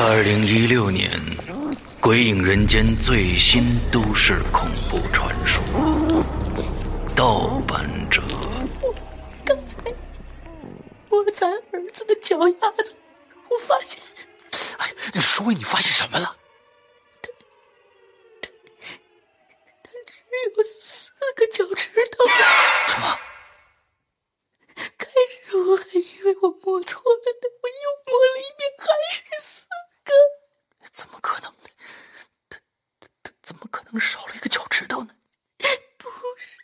[0.00, 1.10] 二零一六年，
[2.00, 5.60] 《鬼影人间》最新都市恐怖传说
[7.16, 8.22] 《盗版者》。
[9.44, 9.76] 刚才
[11.08, 12.94] 我在儿子的脚丫子，
[13.50, 14.00] 我发现……
[14.78, 16.36] 哎，说伟，你发现什么了？
[17.20, 17.28] 他
[18.40, 18.48] 他
[19.82, 20.22] 他只
[20.56, 22.24] 有四个脚趾头。
[22.86, 23.18] 什么？
[24.96, 25.08] 开
[25.50, 29.66] 始我还以为我摸错了呢，我又摸了一遍，还是四
[30.08, 30.88] 个。
[30.92, 31.68] 怎么可能呢？
[32.48, 32.58] 他
[32.98, 35.10] 他他怎么可能少了一个脚趾头呢？
[35.98, 36.58] 不是，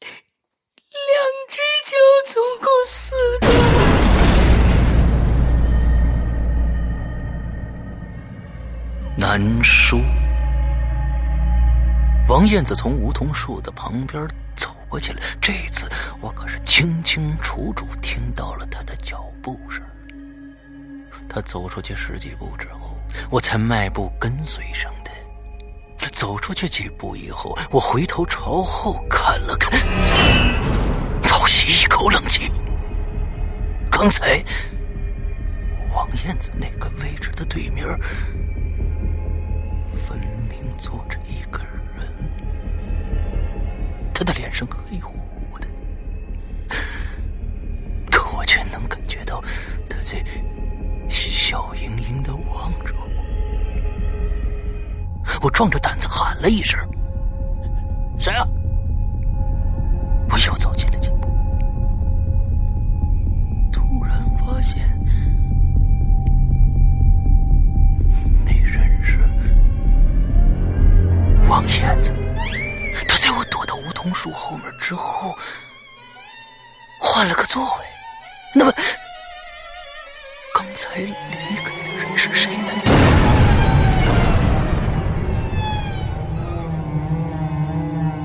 [0.00, 0.08] 两
[1.48, 1.96] 只脚
[2.34, 3.46] 总共四个。
[9.16, 9.98] 难说。
[12.28, 15.88] 王燕子从梧桐树的旁边走过去了，这次
[16.20, 19.82] 我可是清清楚楚听到了他的脚步声。
[21.36, 22.96] 他走出去十几步之后，
[23.30, 25.10] 我才迈步跟随上的。
[26.12, 29.70] 走出去几步以后，我回头朝后看了看，
[31.24, 32.50] 倒吸一口冷气。
[33.90, 34.42] 刚才
[35.94, 37.86] 王燕子那个位置的对面，
[40.06, 41.62] 分明坐着一个
[41.98, 42.08] 人。
[44.14, 45.66] 他的脸上黑乎乎的，
[48.10, 49.44] 可我却能感觉到
[49.86, 50.24] 他在
[51.48, 53.06] 笑盈盈的望着我。
[55.40, 56.76] 我壮着胆子喊了一声
[58.18, 58.44] ：“谁啊？”
[60.28, 61.28] 我又走进了几步，
[63.70, 64.88] 突然发现
[68.44, 69.16] 那人是
[71.48, 72.12] 王燕子。
[73.08, 75.32] 他在我躲到梧桐树后面之后，
[77.00, 77.84] 换了个座位。
[78.52, 78.72] 那么，
[80.66, 81.14] 刚才离
[81.62, 82.72] 开的人是谁呢？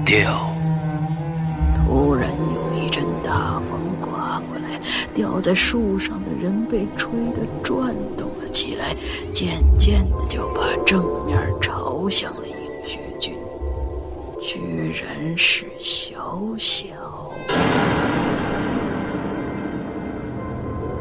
[0.03, 0.49] 掉。
[1.85, 4.81] 突然有一阵大风刮过来，
[5.13, 8.95] 吊在树上的人被吹得转动了起来，
[9.31, 13.35] 渐渐的就把正面朝向了尹雪君。
[14.41, 16.87] 居然是小小。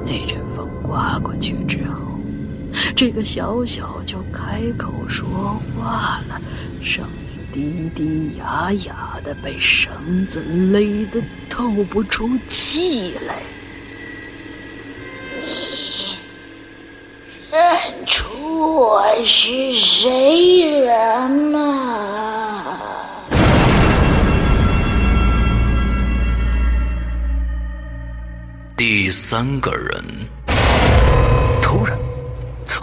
[0.03, 0.45] 那阵
[0.91, 2.01] 风刮过去之后，
[2.97, 6.41] 这个小小就开口说话了，
[6.83, 13.37] 声音低低哑哑的，被绳子勒得透不出气来。
[15.41, 16.17] 你
[17.53, 22.77] 认出我是谁了吗？
[28.77, 30.03] 第三个人，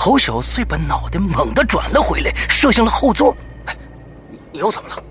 [0.07, 3.35] 侯小碎把脑袋猛地转了回来，射向了后座。
[4.31, 5.03] 你你又怎么了？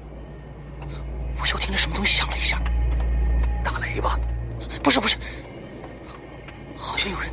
[1.38, 2.58] 我又听见什么东西响了一下，
[3.62, 4.18] 打雷吧？
[4.82, 5.18] 不是不是，
[6.78, 7.30] 好像有人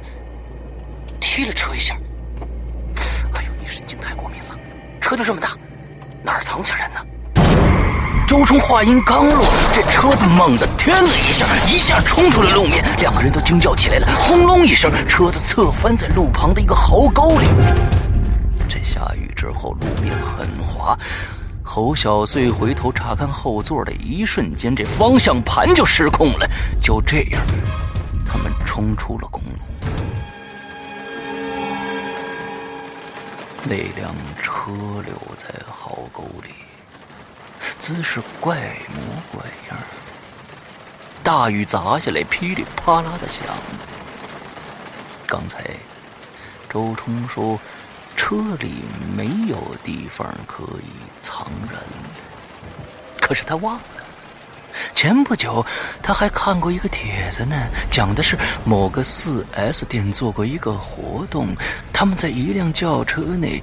[1.22, 1.96] 踢了车一下。
[3.32, 4.60] 哎呦，你神经太过敏了，
[5.00, 5.58] 车就这么大，
[8.34, 9.46] 周冲话音刚落，
[9.76, 14.08] 这车子猛地颠了一下，一下冲出了路面，两个人都惊叫起来了。
[14.18, 17.46] 轰隆一声，车子侧翻在路旁的一个壕沟里。
[18.68, 20.98] 这下雨之后，路面很滑。
[21.62, 26.50] 侯小碎回头查看后座的一瞬间，这方向盘就失控了。
[26.82, 27.42] 就这样，
[28.26, 29.60] 他们冲出了公路。
[33.66, 34.12] 那辆
[34.42, 34.72] 车
[35.06, 36.50] 留在壕沟里。
[37.84, 38.56] 姿势怪
[38.96, 39.78] 模怪样，
[41.22, 43.44] 大雨砸下来，噼里啪啦的响。
[45.28, 45.62] 刚才
[46.70, 47.60] 周冲说
[48.16, 48.86] 车里
[49.18, 50.88] 没有地方可以
[51.20, 51.78] 藏人，
[53.20, 53.82] 可是他忘了，
[54.96, 55.66] 前不久
[56.02, 61.50] 他还看过一个帖子呢，讲的是某个四 S 店做过一个活动，
[61.92, 63.62] 他们在一辆轿车内。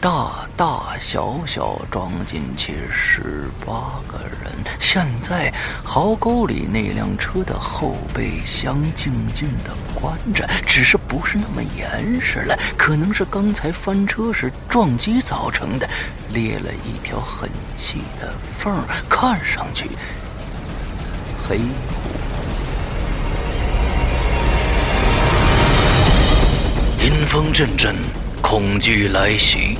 [0.00, 4.50] 大大小小装进去十八个人。
[4.78, 5.52] 现在
[5.84, 15.86] 壕沟里那辆车的后备箱静静的关着，只是不是那么严实了，可能是刚才翻车时撞击造成的，
[16.32, 18.74] 裂了一条很细的缝，
[19.06, 19.90] 看上去
[21.46, 21.58] 黑。
[27.02, 27.94] 阴风阵阵，
[28.40, 29.76] 恐惧来袭。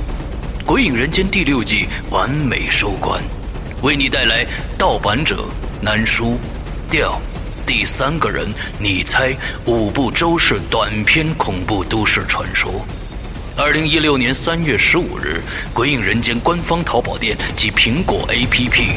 [0.65, 3.21] 鬼影人间》第六季完美收官，
[3.81, 4.45] 为你带来
[4.77, 5.45] 盗版者
[5.81, 6.37] 难书
[6.89, 7.19] 调
[7.65, 8.47] 第三个人，
[8.79, 9.35] 你猜
[9.65, 12.85] 五部周氏短篇恐怖都市传说。
[13.57, 15.41] 二零一六年三月十五日，
[15.73, 18.91] 《鬼影人间》官方淘宝店及苹果 APP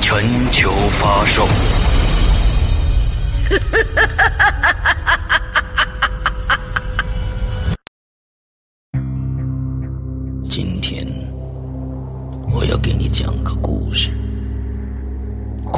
[0.00, 0.22] 全
[0.52, 1.48] 球发售。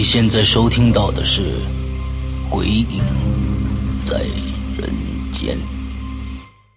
[0.00, 1.42] 你现在收听到的是
[2.48, 2.86] 《鬼影
[4.00, 4.16] 在
[4.74, 4.90] 人
[5.30, 5.54] 间》。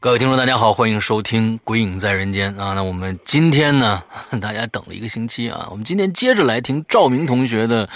[0.01, 2.73] 各位听众，大家好，欢迎收听《鬼影在人间》啊。
[2.73, 4.03] 那我们今天呢，
[4.41, 7.89] 大家等了一个星期啊，我们今天接着来听赵明同学的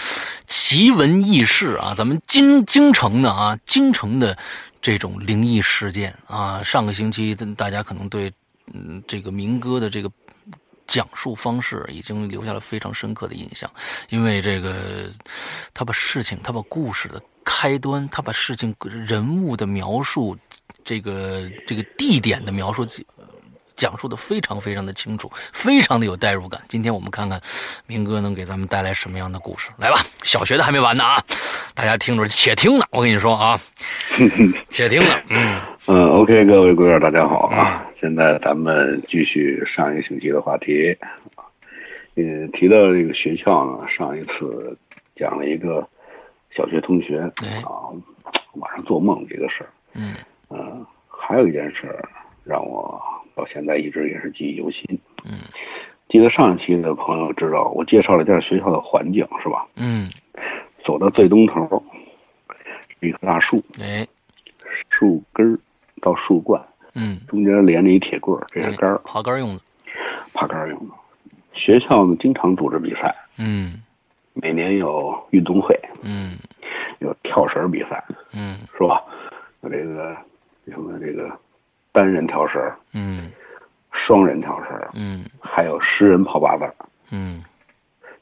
[0.45, 1.94] 奇闻异事啊。
[1.94, 4.38] 咱们京京城的啊，京城的
[4.81, 6.63] 这种灵异事件啊。
[6.63, 8.31] 上个星期大家可能对
[8.74, 10.09] 嗯这个明哥的这个。
[10.88, 13.69] 讲述方式已经留下了非常深刻的印象，
[14.10, 15.12] 因为这个，
[15.74, 20.36] 他把事情，他把故事的开端，他把事情人物的描述，
[20.84, 22.86] 这个这个地点的描述，
[23.77, 26.59] 讲述的非常非常的清楚，非常的有代入感。
[26.68, 27.39] 今天我们看看
[27.85, 31.24] 明哥能给咱们带来什么样的故事，来吧，小学的还没完呢啊，
[31.74, 33.57] 大家听着，且听呢，我跟你说啊，
[34.69, 35.62] 且听呢，嗯。
[35.89, 37.85] 嗯，OK，各位鬼友大家好啊。
[38.01, 40.94] 现在咱们继续上一个星期的话题，
[42.15, 44.77] 嗯，提到这个学校呢，上一次
[45.15, 45.88] 讲了一个
[46.53, 47.19] 小学同学
[47.63, 47.88] 啊
[48.56, 50.15] 晚上做梦这个事儿，嗯，
[50.50, 52.03] 嗯，还有一件事儿
[52.44, 53.01] 让我
[53.38, 54.84] 到现在一直也是记忆犹新，
[55.24, 55.38] 嗯，
[56.10, 59.68] 记得上一期的朋友知道我介绍了一下学校的环境是吧？
[59.75, 60.10] 嗯，
[60.84, 61.84] 走到最东头
[63.00, 64.07] 一棵大树，哎，
[64.89, 65.60] 树根儿
[66.01, 66.60] 到树冠。
[66.95, 69.62] 嗯，中间连着一铁棍儿，这是杆儿，爬杆用的。
[70.34, 70.95] 爬杆用的。
[71.54, 73.84] 学校呢经常组织比赛，嗯，
[74.34, 76.39] 每年有运动会，嗯，
[76.98, 78.04] 有跳绳比赛，
[78.34, 79.04] 嗯，是吧？
[79.62, 80.18] 有这个
[80.66, 81.30] 什么这个
[81.98, 82.62] 单人跳绳，
[82.94, 83.32] 嗯，
[83.92, 86.64] 双人跳绳，嗯，还有十人跑八字，
[87.12, 87.44] 嗯，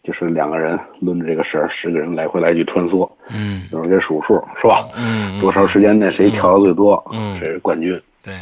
[0.01, 4.87] 就是两个人抡着这个绳，十个人来回来去穿梭，嗯，有人给数数，是吧？
[4.95, 8.01] 嗯，多少时间内谁跳的最多，嗯，谁是冠军。
[8.23, 8.33] 对。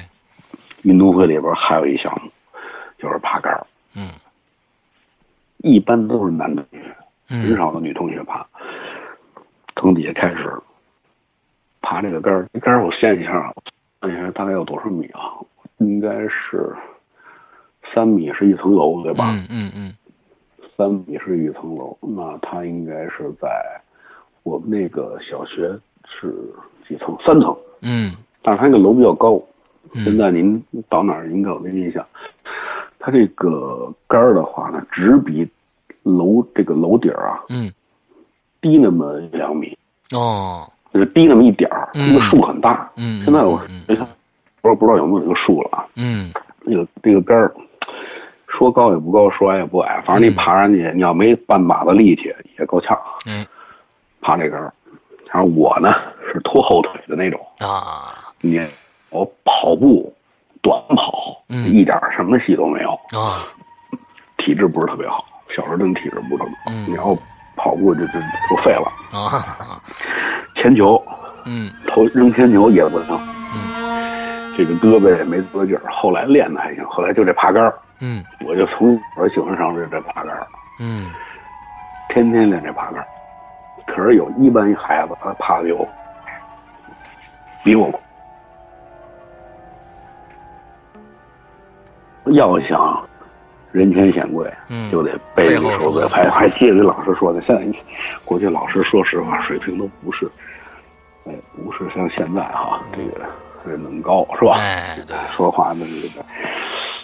[0.83, 2.29] 运动会里边还有一项目，
[2.99, 3.65] 就是爬杆儿。
[3.95, 4.11] 嗯，
[5.57, 6.79] 一般都是男同学，
[7.29, 8.45] 嗯很少的女同学爬。
[9.77, 10.53] 从底下开始
[11.81, 13.53] 爬这个杆儿，杆儿我算一下
[14.11, 15.33] 下，算一下大概有多少米啊？
[15.77, 16.75] 应该是
[17.93, 19.31] 三米是一层楼，对吧？
[19.31, 19.93] 嗯嗯嗯。
[20.75, 23.49] 三米是一层楼，那它应该是在
[24.43, 26.33] 我们那个小学是
[26.87, 27.15] 几层？
[27.25, 27.55] 三层。
[27.81, 28.13] 嗯。
[28.41, 29.41] 但是它那个楼比较高。
[29.95, 32.03] 嗯现在您到哪儿应该有这个印象，
[32.97, 35.47] 它这个杆儿的话呢，只比
[36.01, 37.71] 楼这个楼顶儿啊，嗯，
[38.59, 39.77] 低那么一两米，
[40.15, 42.89] 哦，就是低那么一点儿，嗯那个树很大。
[42.95, 44.07] 嗯，现在我嗯没看，
[44.61, 45.85] 我也不知道有没有这个树了啊？
[45.95, 46.31] 嗯
[46.61, 47.53] 那个那个杆儿，
[48.47, 52.97] 说高也不高，说矮也不矮，反正你爬上去，你要没半把子力气也够呛。
[53.25, 53.45] 嗯
[54.21, 54.71] 爬这杆儿，
[55.31, 55.93] 然后我呢
[56.31, 58.59] 是拖后腿的那种，啊你
[59.09, 60.13] 我跑步
[60.61, 62.91] 短跑，嗯一点什么戏都没有。
[63.19, 63.43] 啊
[64.37, 66.61] 体质不是特别好，小时候真的体质不是特别好。
[66.67, 67.17] 嗯你要
[67.55, 68.13] 跑步就就
[68.49, 68.91] 就废了。
[69.11, 69.79] 啊
[70.55, 71.01] 铅球，
[71.45, 73.19] 嗯投扔铅球也不行，
[73.53, 75.81] 嗯这个胳膊也没多劲儿。
[75.91, 80.47] 后来练的还行，后来就这爬杆儿，嗯我就从小喜欢上这这爬杆儿，
[80.79, 81.11] 嗯
[82.09, 83.07] 天天练这爬杆儿。
[83.87, 85.87] 可是有一般孩子他爬的有
[87.63, 87.99] 比我快。
[92.27, 93.05] 要想
[93.73, 95.77] 人前显贵，嗯就得背后守则。
[95.77, 97.79] 背后守则还还记得老师说的，现在
[98.23, 100.25] 过去老师说实话水平都不是，
[101.25, 103.25] 哎，不是像现在哈，这个
[103.65, 104.57] 这能高是吧？
[104.59, 106.23] 哎对说话那这个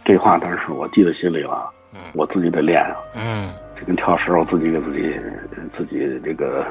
[0.05, 1.69] 这话，但是我记在心里了，
[2.13, 2.95] 我自己得练啊。
[3.15, 5.19] 嗯这跟跳绳，我自己给自己
[5.75, 6.65] 自己这个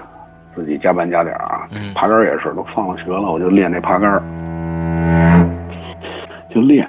[0.55, 1.67] 自己加班加点啊。
[1.73, 4.23] 嗯爬杆也是，都放了学了，我就练这爬杆儿。
[6.55, 6.89] 个练，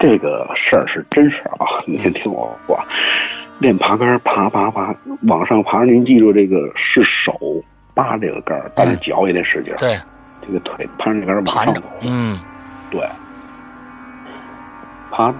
[0.00, 1.84] 这个事儿是真事儿啊！
[1.86, 2.76] 你先听我说，
[3.58, 4.94] 练爬杆儿爬爬爬
[5.28, 9.76] 往上爬，您记住这个是手扒这个杆儿，但是脚也得使劲儿。
[9.76, 9.94] 对，
[10.40, 11.74] 这个腿攀着这杆儿往上。
[11.74, 12.40] 走，，嗯。
[12.90, 13.06] 对，
[15.10, 15.32] 爬，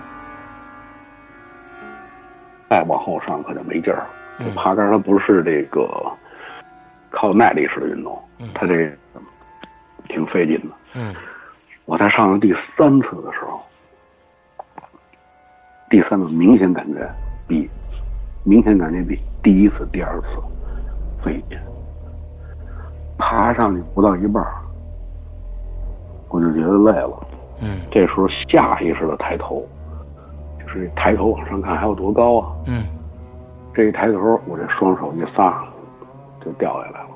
[2.68, 4.06] 再往后上可就没劲儿了。
[4.38, 4.54] 这嗯。
[4.54, 5.88] 爬杆儿它不是这个
[7.10, 8.46] 靠耐力式的运动，嗯。
[8.54, 8.90] 它这个
[10.06, 10.76] 挺费劲的。
[10.94, 11.14] 嗯。
[11.86, 13.58] 我在上到第三次的时候，
[15.90, 17.06] 第三次明显感觉
[17.48, 17.68] 比
[18.44, 20.26] 明显感觉比第一次、第二次
[21.22, 21.58] 费劲。
[23.18, 24.54] 爬上去不到一半儿，
[26.28, 27.26] 我就觉得累了。
[27.62, 29.66] 嗯这时候下意识的抬头，
[30.58, 32.52] 就是抬头往上看还有多高啊？
[32.66, 32.84] 嗯，
[33.74, 35.62] 这一抬头，我这双手一撒，
[36.42, 37.08] 就掉下来了。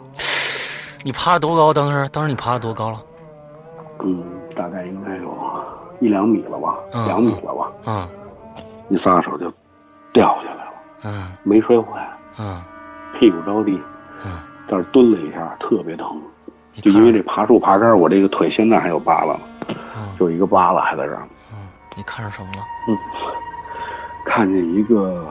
[1.04, 1.72] 你爬了多高？
[1.72, 2.98] 当时当时你爬了多高了？
[4.00, 4.22] 嗯，
[4.56, 5.32] 大概应该有
[6.00, 7.72] 一两米了吧，嗯两米了吧。
[7.86, 8.06] 嗯
[8.88, 9.52] 一撒手就
[10.12, 10.72] 掉下来了，
[11.04, 12.06] 嗯没摔坏，
[12.38, 12.62] 嗯
[13.18, 13.80] 屁股着地，
[14.24, 14.38] 嗯，
[14.68, 16.20] 但是蹲了一下，特别疼。
[16.72, 19.38] 就因为这爬树爬杆，我这个腿现在还有疤了，
[19.96, 21.22] 嗯就一个疤了还在这儿。
[21.52, 22.62] 嗯，你看上什么了？
[22.88, 22.98] 嗯，
[24.26, 25.24] 看见一个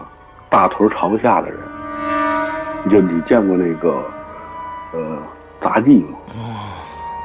[0.49, 1.59] 大腿朝下的人，
[2.89, 3.89] 就你见过那个
[4.93, 5.17] 呃
[5.61, 6.17] 杂技吗？
[6.29, 6.39] 哦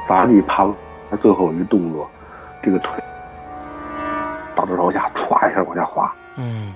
[0.07, 0.67] 杂技爬，
[1.09, 2.09] 他最后一动作，
[2.63, 2.91] 这个腿
[4.59, 6.75] 大头朝下，歘一下往下滑，嗯。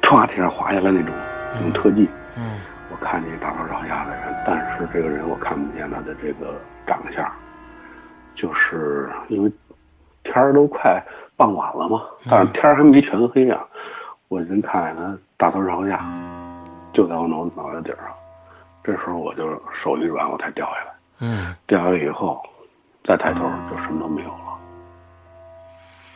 [0.00, 1.14] 歘一下滑下来那种
[1.54, 2.08] 那种特技。
[2.34, 2.58] 嗯。
[2.90, 7.30] 我看见大头朝下的人，但是这个人我看不见他的这个长相，
[8.34, 9.52] 就是因为
[10.24, 10.98] 天儿都快
[11.36, 12.00] 傍晚了嘛，
[12.30, 13.60] 但是天儿还没全黑啊，
[14.28, 16.00] 我人看见他大头朝下，
[16.94, 18.06] 就在我脑脑袋顶上，
[18.82, 19.46] 这时候我就
[19.84, 21.54] 手一软，我才掉下来，嗯。
[21.66, 22.42] 掉下来以后，
[23.04, 24.58] 再抬头就什么都没有了，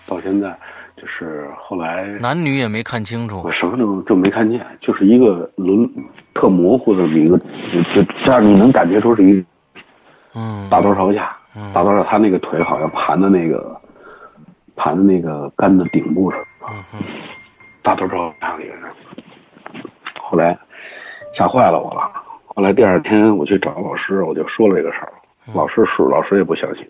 [0.09, 0.57] 到现在
[0.97, 3.53] 就是后来男女也没看清楚我。
[3.53, 5.89] 什么都就没看见，就是一个轮
[6.35, 9.45] 特模糊的一个，就就这样你能感觉出是一
[10.35, 13.81] 嗯大头朝下，嗯大头朝，他那个腿好像盘在那个
[14.77, 17.01] 盘在那个杆的顶部上，嗯嗯
[17.83, 18.83] 大头朝下一个人。
[20.21, 20.59] 后来
[21.37, 22.11] 吓坏了我了。
[22.47, 25.13] 后来第二天我去找老师，我就说了这个事儿，
[25.55, 26.89] 老师是老师也不相信，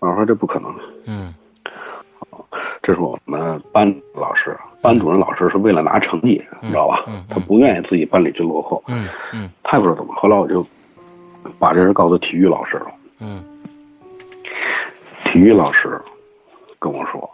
[0.00, 0.74] 老师说这不可能，
[1.06, 1.32] 嗯
[2.82, 7.04] 这是我们班老师，班主任老师是为了拿成绩，你知道吧？
[7.28, 8.82] 他不愿意自己班里去落后。
[8.88, 10.66] 嗯嗯他也不知道怎么，后来我就
[11.58, 12.86] 把这事告诉体育老师了。
[13.20, 13.44] 嗯
[15.24, 16.00] 体育老师
[16.78, 17.30] 跟我说：“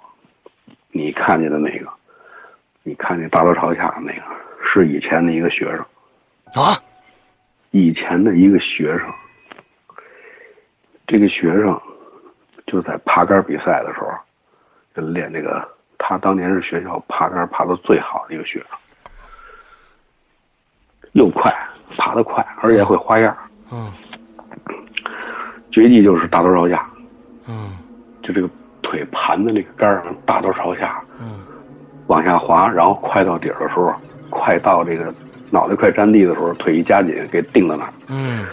[0.92, 1.88] 你看见的那个，
[2.82, 4.22] 你看见大头朝下的那个，
[4.64, 6.76] 是以前的一个学生，啊
[7.70, 9.06] 以前的一个学生。
[11.06, 11.80] 这个学生
[12.66, 14.14] 就在爬杆比赛的时候，就
[15.00, 15.66] 练这个。
[15.98, 18.68] 他当年是学校爬杆爬的最好的一个学生，
[21.12, 21.50] 又快，
[21.96, 23.34] 爬得快，而且会花样。
[23.72, 23.90] 嗯
[25.72, 26.86] 绝技就是大头朝下，
[27.48, 27.76] 嗯
[28.22, 28.48] 就这个
[28.82, 31.40] 腿盘在那个杆儿上，大头朝下嗯
[32.06, 33.92] 往下滑，然后快到底儿的时候，
[34.30, 35.12] 快到这个
[35.50, 37.92] 脑袋快沾地的时候，腿一夹紧给定在那儿。
[38.08, 38.46] 嗯，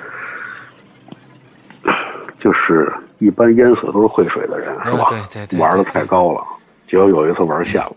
[2.40, 2.92] 就是
[3.24, 5.06] 一般淹死都是会水的人，是吧？
[5.10, 6.44] 对对对对玩的太高了，
[6.88, 7.96] 结果有一次玩线了，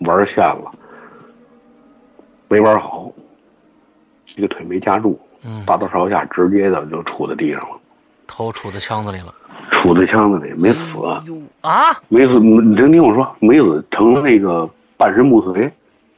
[0.00, 0.72] 玩线了，
[2.48, 3.10] 没玩好，
[4.34, 7.78] 这个腿没夹住，嗯大头朝下直接的就杵在地上了，
[8.26, 9.34] 头杵在枪子里了。
[9.70, 10.80] 杵在枪子里没死。
[11.60, 11.94] 啊！
[12.08, 15.70] 没死，你听听我说，没死成了那个半身不遂，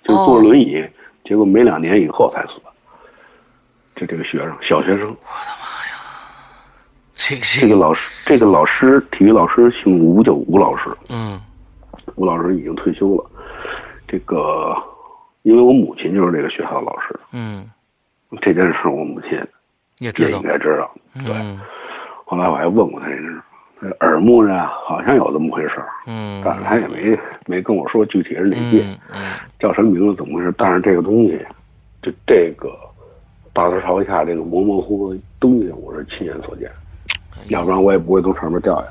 [0.05, 0.83] 就坐轮椅，
[1.25, 2.53] 结果没两年以后才死。
[3.97, 5.15] 就这个学生，小学生，
[7.31, 11.41] 这这个老师，这个老师，体育老师姓吴，叫吴老师，嗯
[12.17, 13.25] 吴老师已经退休了。
[14.09, 14.75] 这个，
[15.43, 17.71] 因为我母亲就是这个学校的老师，嗯，
[18.43, 19.41] 这件事我母亲
[20.01, 20.43] 也知道应。
[20.43, 20.91] 该知道。
[21.25, 21.61] 对，嗯
[22.25, 23.43] 后来我还问过他这个事，
[23.81, 28.83] 他耳目呢好像有这么回事儿嗯但是他也没没跟我说具体是哪届。
[28.85, 30.53] 嗯嗯叫什么名字怎么回事？
[30.59, 31.39] 但是这个东西，
[32.03, 32.77] 就这个
[33.53, 36.69] 大头朝下这个模模糊糊的东西，我是亲眼所见，
[37.49, 38.89] 要不然我也不会从上面掉下来。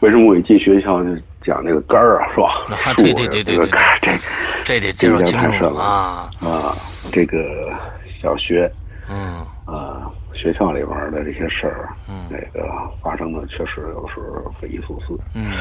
[0.00, 2.94] 为什么我一进学校就讲那个杆儿啊，是吧？
[2.96, 4.18] 对对对对对这这
[4.64, 6.30] 这得介绍清楚了啊。
[6.40, 6.74] 啊，
[7.12, 7.38] 这个
[8.22, 8.70] 小学
[9.08, 12.68] 嗯啊，学校里边的这些事儿，嗯那个
[13.02, 15.18] 发生的确实有时候匪夷所思。
[15.34, 15.52] 嗯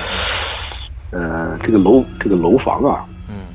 [1.10, 3.48] 呃，这个楼这个楼房啊，嗯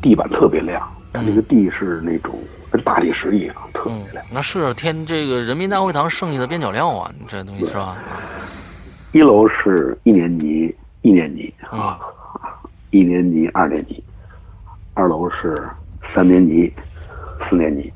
[0.00, 0.80] 地板特别亮，
[1.12, 2.38] 它那个地是那种
[2.70, 7.96] 跟大理石一样，特嗯别亮。，那是天这个人民大会堂剩下的边角料啊，你这东西是吧？
[9.12, 10.74] 一楼是一年级
[11.70, 11.98] 啊，
[12.90, 14.02] 一年级、二年级，
[14.94, 15.68] 二楼是
[16.14, 16.72] 三年级、
[17.48, 17.92] 四年级，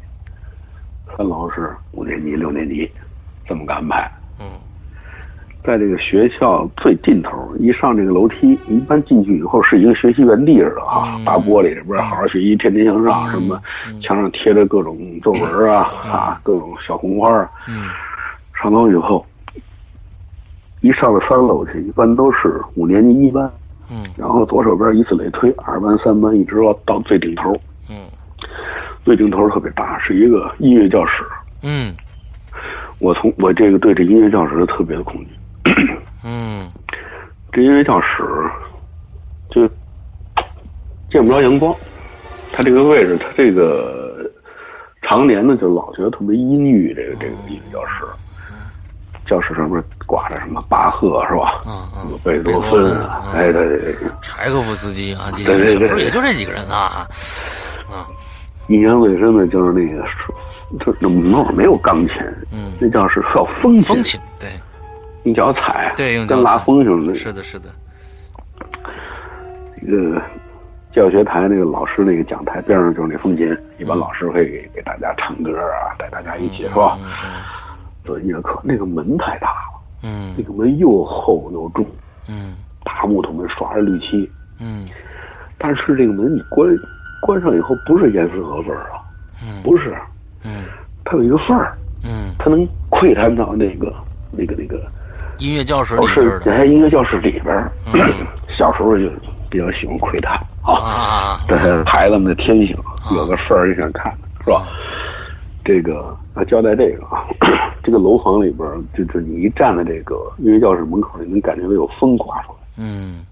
[1.17, 2.91] 三楼是五年级、六年级，
[3.47, 4.11] 这么个安排。
[5.62, 13.61] 嗯在这个学校最尽头，一上这个楼梯，一般进去以后是一个学习园地似的啊，嗯大玻璃里边好好学习，天天向上，什么
[14.02, 17.49] 墙上贴着各种作文啊啊，各种小红花啊。
[17.69, 17.88] 嗯
[18.61, 19.25] 上楼以后，
[20.81, 23.49] 一上了三楼去，一般都是五年级一班，
[23.88, 27.52] 嗯然后左手边以此类推，二班、三班一直到到最顶头，
[27.88, 27.97] 嗯
[29.04, 31.23] 最顶头特别大，是一个音乐教室。
[31.62, 31.95] 嗯
[32.99, 35.31] 我从我这个对这音乐教室特别的恐惧。
[36.25, 36.71] 嗯
[37.52, 38.25] 这因为教室
[39.50, 39.69] 就
[41.11, 41.75] 见不着阳光，
[42.52, 44.31] 它这个位置，它这个
[45.02, 46.95] 常年呢就老觉得特别阴郁。
[46.95, 48.07] 这个这个音乐教室，
[49.26, 51.62] 教室上面挂着什么巴赫是吧？
[51.66, 57.07] 嗯嗯，贝多芬啊，嗯哎对对对，柴可夫斯基啊，这对对对什么时候也就这几个人啊。
[58.69, 60.02] 印象最深的就是那个，
[60.85, 62.16] 就那门口没有钢琴，
[62.50, 64.49] 嗯那教室是要风，风琴，对
[65.25, 67.14] 用脚踩，对，用脚跟拉踩风似的。
[67.14, 67.69] 是的，是的，
[69.81, 70.23] 这个
[70.93, 76.99] 教学台那个老师那个讲台边上就是那风琴，一般老师会给给大家唱歌啊，带大家一起是吧？
[77.00, 77.11] 嗯
[78.05, 80.35] 做音乐课，那个门太大了，嗯。
[80.37, 81.87] 那个门又厚又重，
[82.29, 82.57] 嗯。
[82.83, 84.88] 大木头门刷着绿漆，嗯。
[85.57, 86.69] 但是这个门你关
[87.21, 88.99] 关上以后不是严丝合缝啊，
[89.41, 89.62] 嗯。
[89.62, 89.97] 不是，
[90.45, 90.64] 嗯。
[91.05, 93.95] 它有一个缝儿，嗯，它能窥探到那个
[94.33, 94.83] 那个那个。
[95.39, 96.41] 音乐教室都里边的。
[96.41, 97.55] 是在音乐教室里边，
[97.93, 98.01] 嗯。
[98.57, 99.09] 小时候就
[99.49, 100.35] 比较喜欢窥探。
[100.62, 102.77] 啊，啊，这是孩子们的天性，
[103.15, 104.12] 有个事儿就想看，
[104.45, 104.67] 是吧？
[105.65, 107.25] 这个啊，交代这个啊，
[107.83, 113.25] 这个楼房里边儿，就是你一站在这个音乐教室门口，你能感觉到有风刮出来，嗯。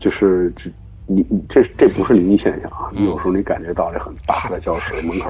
[0.00, 0.70] 就是这
[1.06, 5.28] 你你这这不是灵异现象啊，你有时候你感觉到这很大的教室门口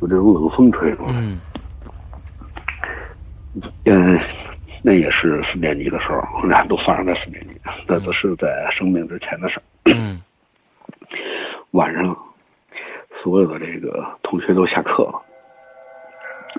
[0.00, 1.38] 有这种冷风吹出来，嗯
[3.84, 4.20] 嗯，
[4.82, 9.62] 那也是四年级的时候，俩都发生在四年级，那都是在生病之前的事儿。
[9.86, 10.20] 嗯
[11.72, 12.16] 晚上，
[13.22, 15.22] 所有的这个同学都下课了，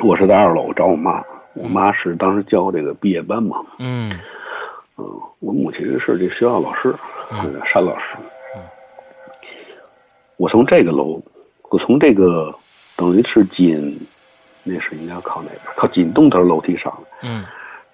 [0.03, 1.23] 我是在二楼找我妈，
[1.53, 4.11] 我妈是当时教这个毕业班嘛，嗯
[4.97, 5.05] 嗯，
[5.39, 6.93] 我母亲是这学校老师，
[7.31, 8.17] 那个山老师。
[10.37, 11.21] 我从这个楼，
[11.69, 12.53] 我从这个
[12.97, 13.95] 等于是紧，
[14.63, 15.61] 那是应该靠那边？
[15.75, 17.29] 靠紧东头楼梯上来。
[17.29, 17.45] 嗯，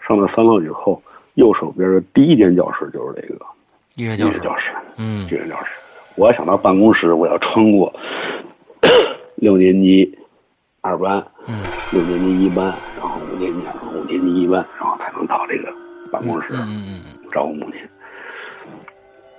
[0.08, 1.02] 上到三楼以后，
[1.36, 3.46] 右手边的第一间教室就是这个
[3.96, 4.72] 音乐教室，教室。
[4.98, 5.72] 嗯音乐教室，
[6.16, 7.94] 我要想到办公室，我要穿过
[9.36, 10.18] 六年级
[10.82, 12.66] 二班，嗯六年级一班，
[13.00, 13.60] 然后五年级
[13.94, 15.74] 五年级一班，然后才能到这个
[16.12, 16.48] 办公室。
[16.54, 17.82] 嗯嗯嗯找我母亲。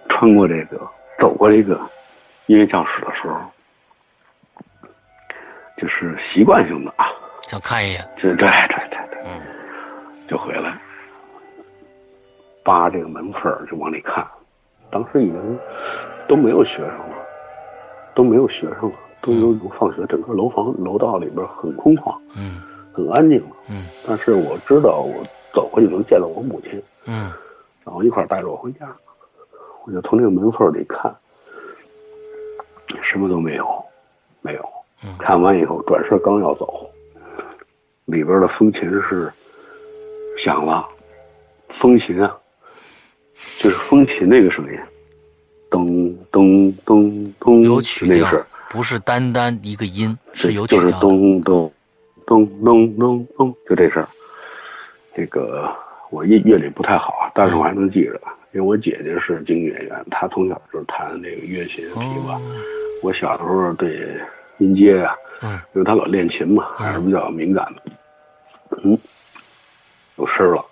[0.09, 0.81] 穿过这个，
[1.19, 1.81] 走过这个
[2.47, 3.39] 音乐教室的时候，
[5.81, 7.07] 就是习惯性的啊，
[7.43, 9.41] 想看一眼，这对对对对，嗯
[10.29, 10.77] 就回来，
[12.65, 14.27] 扒这个门缝儿就往里看。
[14.91, 15.59] 当时已经
[16.27, 17.17] 都没有学生了，
[18.15, 22.63] 都没有学生了，都有有放学，整个楼房楼道里边很空旷，嗯
[22.93, 23.57] 很安静了。
[23.71, 26.83] 嗯但是我知道，我走过去能见到我母亲。
[27.07, 27.31] 嗯
[27.85, 28.87] 然后一块带着我回家，
[29.85, 31.15] 我就从这个门缝里看，
[33.03, 33.85] 什么都没有，
[34.43, 34.78] 没有。
[35.05, 36.91] 嗯看完以后，转身刚要走，
[38.07, 39.31] 里边的风琴是
[40.45, 40.87] 响了，
[41.81, 42.37] 风琴啊，
[43.61, 44.79] 就是风琴那个声音，
[45.71, 51.01] 咚咚咚咚，有曲调那个是，不是单单一个音，是有曲就是调的。
[51.01, 51.73] 咚咚
[52.27, 54.09] 咚咚咚咚，就这事儿。
[55.15, 55.69] 这个
[56.11, 58.21] 我乐乐理不太好啊，但是我还能记着，
[58.53, 62.41] 因为我姐姐是京剧演员，她从小就是弹那个乐器、琵琶。
[63.03, 64.17] 我小时候对
[64.59, 67.83] 音阶啊，嗯因为他老练琴嘛，还是比较敏感的。
[68.85, 68.99] 嗯，
[70.17, 70.65] 有声儿了，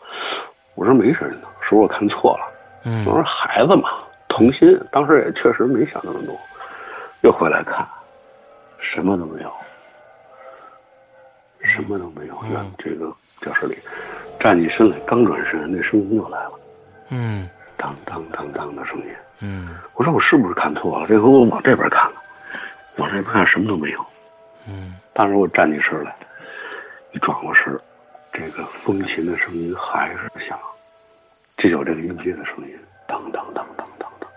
[0.74, 2.52] 我说没声呢，是不是我看错了？
[2.84, 3.88] 嗯我嗯说孩子嘛，
[4.28, 6.36] 童心，当时也确实没想那么多。
[7.22, 7.84] 又回来看，
[8.78, 9.52] 什么都没有，
[11.64, 12.38] 什么都没有。
[12.42, 13.76] 嗯院这个教室里，
[14.38, 16.52] 站起身来，刚转身，那声音又来了，
[17.10, 19.06] 嗯当当当当的声音。
[19.40, 21.06] 嗯我说我是不是看错了？
[21.08, 22.16] 这回我往这边看了，
[22.96, 24.04] 往这边看什么都没有。
[24.68, 26.14] 嗯当时我站起身来，
[27.12, 27.78] 一转过身，
[28.32, 30.58] 这个风琴的声音还是响，
[31.56, 32.78] 就有这个音阶的声音，
[33.08, 34.28] 当当当当当当。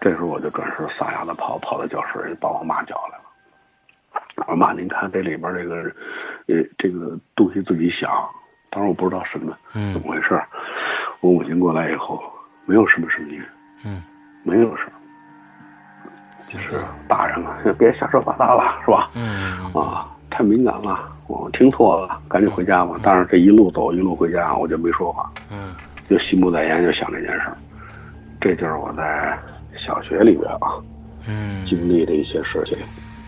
[0.00, 3.24] 这时候我就转身撒丫子跑，跑到教室里把我妈叫来了。
[4.36, 5.76] 我说妈，您看这里边这个，
[6.48, 8.10] 呃，这个东西自己响。
[8.70, 10.48] 当时我不知道什么怎嗯么回事儿，
[11.20, 12.20] 我母亲过来以后，
[12.64, 13.40] 没有什么声音，
[13.84, 14.02] 嗯，
[14.42, 14.86] 没有声，
[16.52, 19.10] 就是大人嘛，别瞎说八道了，是吧？
[19.14, 22.98] 嗯啊，太敏感了，我听错了，赶紧回家吧。
[23.02, 25.74] 但是这一路走一路回家，我就没说话，嗯
[26.08, 27.56] 就心不在焉，就想这件事儿。
[28.40, 29.38] 这就是我在
[29.76, 30.74] 小学里边啊
[31.28, 32.76] 嗯，经历的一些事情，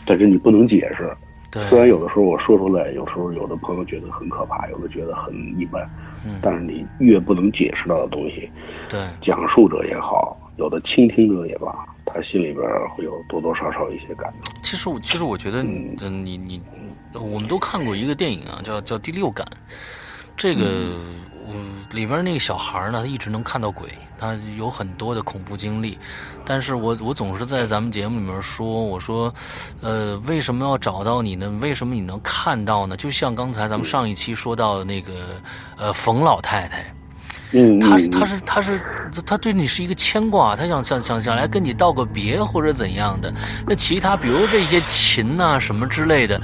[0.05, 1.09] 但是你不能解释。
[1.53, 5.87] 对，虽然有的时候我说出来，有时候有的朋友觉得很可怕，有的觉得很一般，
[6.25, 8.51] 嗯但是你越不能解释到的东西，
[8.89, 12.63] 对，讲述者也好，有的倾听者也罢，他心里边
[12.97, 14.63] 会有多多少少一些感动。
[14.63, 16.63] 其实我其实我觉得，嗯，你你，
[17.15, 19.47] 我们都看过一个电影啊，叫叫《第六感》，
[20.37, 20.63] 这个。
[21.55, 25.99] 嗯，里边那个小孩呢，他一直能看到鬼，他有很多的恐怖经历，
[26.47, 29.35] 但是我我总是在咱们节目里面说，我说，
[29.81, 31.51] 呃，为什么要找到你呢？
[31.61, 32.97] 为什么你能看到呢？
[32.97, 35.13] 就像刚才咱们上一期说到的那个，
[35.77, 36.95] 呃，冯老太太，
[37.53, 38.81] 嗯，他是他是他是
[39.27, 43.33] 他对你是一个牵挂，他想想想想来跟你道个别或者怎样的。
[43.67, 46.41] 那其他比如这些琴呐、什么之类的，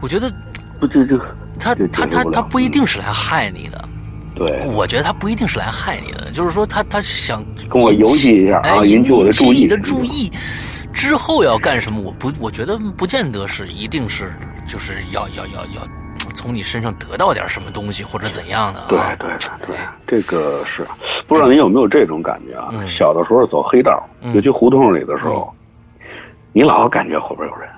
[0.00, 0.32] 我觉得
[0.80, 1.18] 不这这
[1.58, 3.88] 他他他他不一定是来害你的。
[4.34, 10.30] 对，我觉得他不一定是来害你的，就是说他他想跟我游戏一下啊哎，引起我的注意引起你的注意。
[10.92, 12.00] 之后要干什么？
[12.00, 14.32] 我不，我觉得不见得是一定是
[14.66, 15.88] 就是要要要要
[16.36, 18.86] 从你身上得到点什么东西或者怎样的、啊。
[18.88, 20.86] 对对对对，这个是
[21.26, 22.68] 不知道您有没有这种感觉啊？
[22.72, 25.52] 嗯小的时候走黑道，嗯尤其胡同里的时候，
[26.52, 27.68] 你老感觉后边有人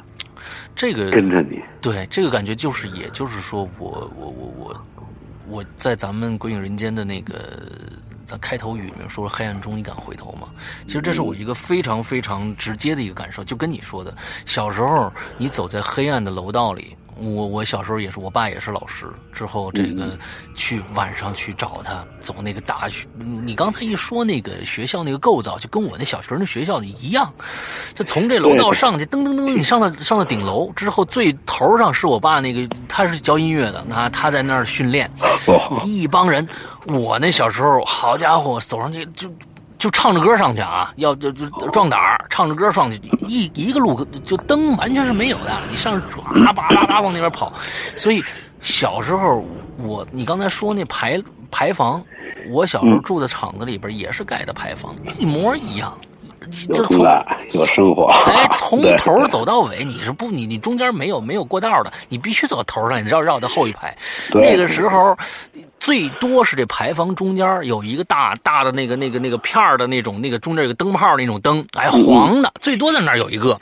[0.75, 1.63] 这个跟着你。
[1.81, 4.85] 对，这个感觉就是，也就是说我，我我我
[5.49, 7.35] 我在咱们《鬼影人间》的那个
[8.27, 10.49] 咱开头语里面说“黑暗中你敢回头吗？”
[10.87, 16.97] 其实这是我一个非常非常直接的一个感受，就跟你说的，小时候你走在黑暗的楼道里。
[17.19, 19.07] 我我小时候也是，我爸也是老师。
[19.33, 20.19] 之后这个
[20.55, 23.07] 去晚上去找他，走那个大学。
[23.17, 27.33] 你刚才一说那个学校那个构造，就跟我那小学那学校一样，
[27.95, 35.11] 就从这楼道上去，噔噔噔，你上到上到顶楼之后，最头上是我爸那个，他是教音乐的，他他在那儿训练，
[35.47, 36.47] 哦，一帮人。
[36.87, 39.29] 我那小时候，好家伙，走上去就。
[39.79, 47.53] 就唱着歌上去啊，要就就壮胆儿，唱着歌上去，一一个路就灯完全是没有的，你上唰叭叭叭往那边跑。
[47.97, 48.23] 所以
[48.61, 49.45] 小时候
[49.79, 52.03] 我，你刚才说那排排房，
[52.51, 55.97] 我小时候住的厂子里边也是盖的排房，一模一样。
[56.69, 57.05] 有这从
[57.53, 58.07] 有生活。
[58.07, 63.95] 哎，从头走到尾，你是不你你中间没有没有过道的，你必须走到头上，你绕绕到后一排。
[64.33, 65.17] 那个时候，
[65.81, 73.59] 最多是这牌坊中间有一个大大的那个那个那个片儿的那种那个中间有个灯泡那种灯，哎，黄的，最多在那儿有一个。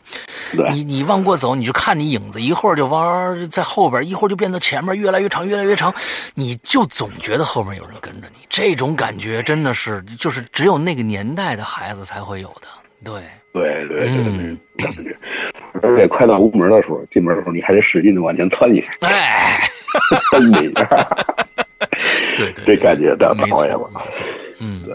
[0.56, 5.92] 对你你往过走，你就看你影子，一会儿就往在后边，一会儿就变到前面，越来越长，越来越长，
[6.34, 8.38] 你就总觉得后面有人跟着你。
[8.48, 12.68] 这种感觉真的是，就是只有那个年代的孩子才会有的。
[13.04, 14.56] 对，对对对
[15.82, 19.60] 而且快到屋门的时候，进门的时候，你还得使劲的往前窜一下，哎，
[20.32, 20.86] 蹬一下，
[22.36, 23.90] 对对，这感觉太没错讨厌了。
[24.60, 24.82] 嗯。
[24.84, 24.94] 对，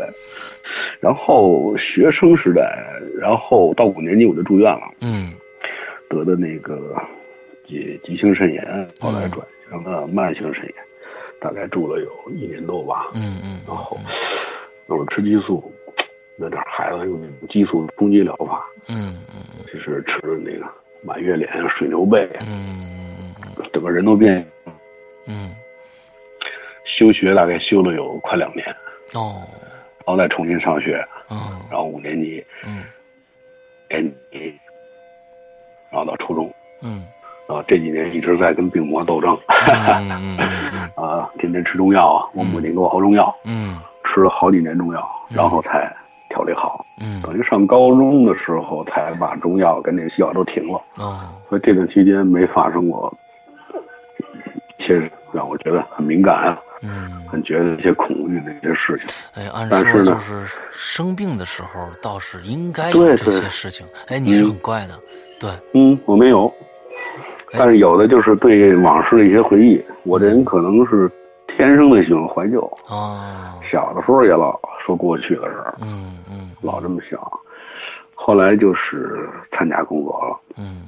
[0.99, 2.61] 然后学生时代，
[3.19, 5.33] 然后到五年级我就住院了，嗯。
[6.09, 6.95] 得的那个
[7.67, 10.73] 急急性肾炎，后来转成了慢性肾炎，
[11.39, 13.09] 大概住了有一年多吧。
[13.13, 13.97] 嗯嗯然后
[14.87, 15.71] 那会儿吃激素，
[16.37, 20.65] 有点孩子用那种激素冲击疗法，嗯嗯就是吃那个
[21.01, 23.33] 满月脸、水牛背，嗯。
[23.71, 24.45] 整个人都变。
[25.27, 25.55] 嗯
[26.97, 28.65] 休学大概休了有快两年，
[29.13, 29.41] 哦。
[30.05, 31.37] 然后再重新上学，嗯。
[31.69, 32.83] 然后五年级、嗯。
[33.89, 34.53] 年级，
[35.89, 37.03] 然后到初中，嗯。
[37.47, 43.77] 啊，这几年一直在跟病魔斗争，嗯嗯 啊，天天吃中药啊，我母亲给我熬中药，嗯。
[44.03, 45.93] 吃了好几年中药，然后才
[46.29, 46.85] 调理好。
[47.01, 47.21] 嗯。
[47.21, 51.19] 等于上高中的时候才把中药跟那个西药都停了，哦。
[51.47, 53.13] 所以这段期间没发生过
[54.77, 57.21] 一些让我觉得很敏感啊，嗯。
[57.31, 59.09] 很觉得一些恐惧的一些事情。
[59.35, 63.87] 哎，按但是呢说就是生病的时候倒是应该有这些事情。
[64.07, 64.99] 哎，你是嗯很怪的，
[65.39, 66.47] 对，嗯，我没有，
[67.53, 69.81] 哎但是有的就是对往事的一些回忆。
[70.03, 71.09] 我这人可能是
[71.47, 77.17] 天生的喜欢怀旧，哦，小的时候也老说过去的事儿，嗯嗯老这么想。
[78.13, 80.85] 后来就是参加工作了，嗯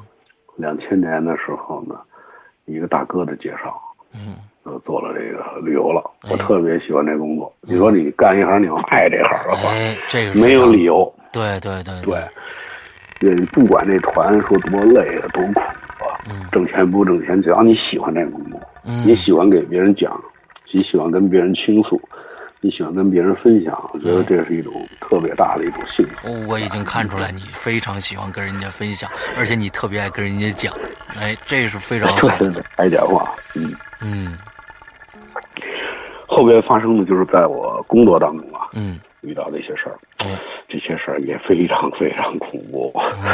[0.58, 1.96] 两千年的时候呢，
[2.66, 3.82] 一个大哥的介绍，
[4.14, 6.02] 嗯就，做了这个旅游了。
[6.24, 7.54] 哎我特别喜欢这工作。
[7.62, 11.12] 你说你干一行，你要爱这行的话，哎，这个没有理由。
[11.32, 20.20] 对对对对，对，不管这团说多累啊，多苦啊，嗯挣钱不挣钱，只要你喜欢这个工作，嗯你喜欢给别人讲，
[20.72, 22.00] 你喜欢跟别人倾诉，
[22.64, 26.30] 你喜欢跟别人分享，我觉得这是一种特别大的一种幸福。
[26.30, 30.74] 哦我已经看出来你非常喜欢跟人家分享，而且你特别爱跟人家讲，
[31.20, 32.50] 哎，这是非常好的。
[32.56, 33.30] 对，爱讲话。
[33.56, 34.38] 嗯，嗯
[36.26, 40.38] 后边发生的就是在我工作当中啊，嗯遇到的一些事儿，嗯
[40.70, 42.94] 这些事儿也非常非常恐怖，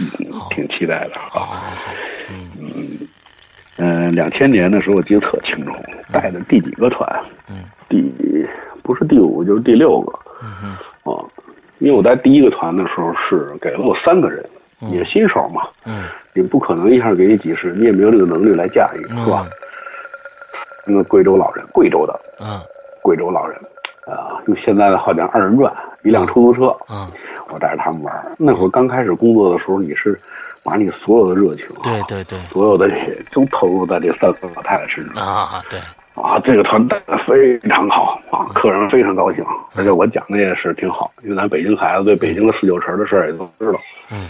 [0.00, 1.28] 嗯嗯，挺期待的啊。
[1.30, 1.74] 好好，
[2.30, 2.50] 嗯
[3.76, 5.72] 嗯，两千年的时候我记得特清楚，
[6.10, 7.06] 带的第几个团？
[7.48, 8.48] 嗯第
[8.82, 10.18] 不是第五就是第六个。
[10.42, 11.12] 嗯哼。
[11.12, 11.20] 啊，
[11.78, 14.42] 因为我在第一个团的时候是给了我三个人，
[14.80, 14.90] 嗯。
[14.90, 16.04] 也新手嘛，嗯。
[16.34, 19.52] 也不可能一下给你几十，你也没有这个能力来驾驭，是吧嗯？
[20.86, 22.58] 那个贵州老人，贵州的嗯。
[23.02, 23.58] 贵州老人，
[24.06, 25.74] 啊，用现在的话讲二人转，
[26.04, 27.10] 一辆出租车，嗯，
[27.48, 28.36] 我带着他们玩。
[28.38, 30.18] 那会儿刚开始工作的时候，你是
[30.62, 32.38] 把你所有的热情啊，对对对。
[32.50, 35.26] 所有的血都投入在这三个老太太身上。
[35.26, 35.80] 啊对，
[36.20, 36.38] 啊。
[36.40, 43.78] 这个团带的非常好啊，客人非常高兴，而且我讲的也是挺好，因为咱北京孩子对北京的四九城的事儿也都知道。
[44.10, 44.28] 嗯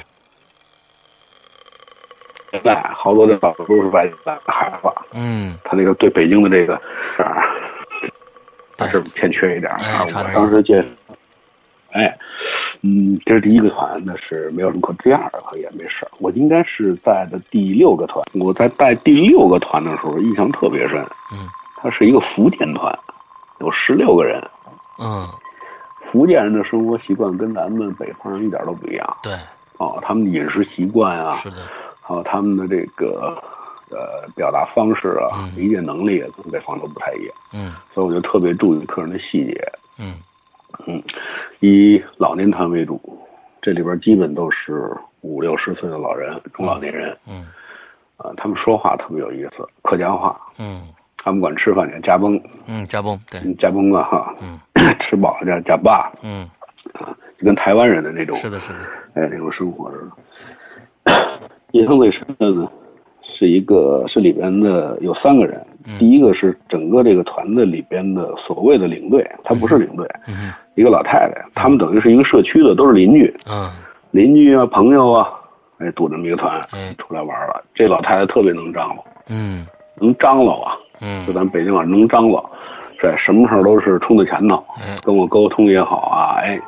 [2.52, 6.74] 现在好多的老都是外地来的孩子，嗯他那个对北京的这个
[7.16, 7.44] 事儿，
[8.76, 10.04] 还是欠缺一点啊。
[10.04, 10.84] 我当时介，
[11.92, 12.12] 哎，
[12.82, 14.92] 嗯，这是第一个团，那是没有什么可。
[14.94, 18.20] 第二个也没事儿，我应该是在的第六个团。
[18.34, 20.98] 我在带第六个团的时候，印象特别深。
[21.32, 21.46] 嗯，
[21.82, 22.96] 它是一个福建团，
[23.58, 24.42] 有十六个人。
[24.98, 25.26] 嗯。
[26.10, 29.16] 福建人的生活习惯跟咱们北方人一点都不一样。
[29.22, 29.32] 对，
[29.78, 31.56] 哦，他们的饮食习惯啊，是的，
[32.00, 33.40] 还有他们的这个
[33.90, 35.54] 呃表达方式啊、嗯。
[35.56, 37.34] 理解能力跟北方都不太一样。
[37.54, 37.72] 嗯。
[37.94, 40.14] 所以我就特别注意客人的细节，嗯。
[40.86, 41.02] 嗯，
[41.60, 43.00] 以老年团为主，
[43.62, 47.46] 这里边基本都是五六十岁的老人、中老年人，嗯。
[48.16, 54.58] 啊、他们说话特别有意思，客家话，嗯他们管吃饭叫家崩，嗯，加崩对，家崩啊哈，嗯。
[55.00, 56.48] 吃饱了叫家霸，嗯。
[56.94, 58.78] 啊就跟台湾人的那种，是的是的，
[59.14, 59.96] 哎，那种生活似
[61.04, 61.12] 的。
[61.72, 62.70] 印象最深的呢，
[63.22, 65.98] 是一个是里边的有三个人，嗯。
[65.98, 70.06] 第一个是整个这个团的里边的所谓的领队，他不是领队，
[70.74, 73.70] 一个老太太，他们等于是一个社区的，都是邻居，嗯。
[74.10, 75.30] 邻居啊，朋友啊，
[75.78, 76.94] 哎，组这么一个团哎。
[76.98, 77.64] 出来玩了。
[77.74, 79.64] 这老太太特别能张罗，嗯
[80.00, 81.26] 能张罗啊，嗯。
[81.26, 82.50] 就咱北京话能张罗，
[83.00, 86.58] 是什么事儿都是冲在前头，哎跟我沟通也好啊，哎，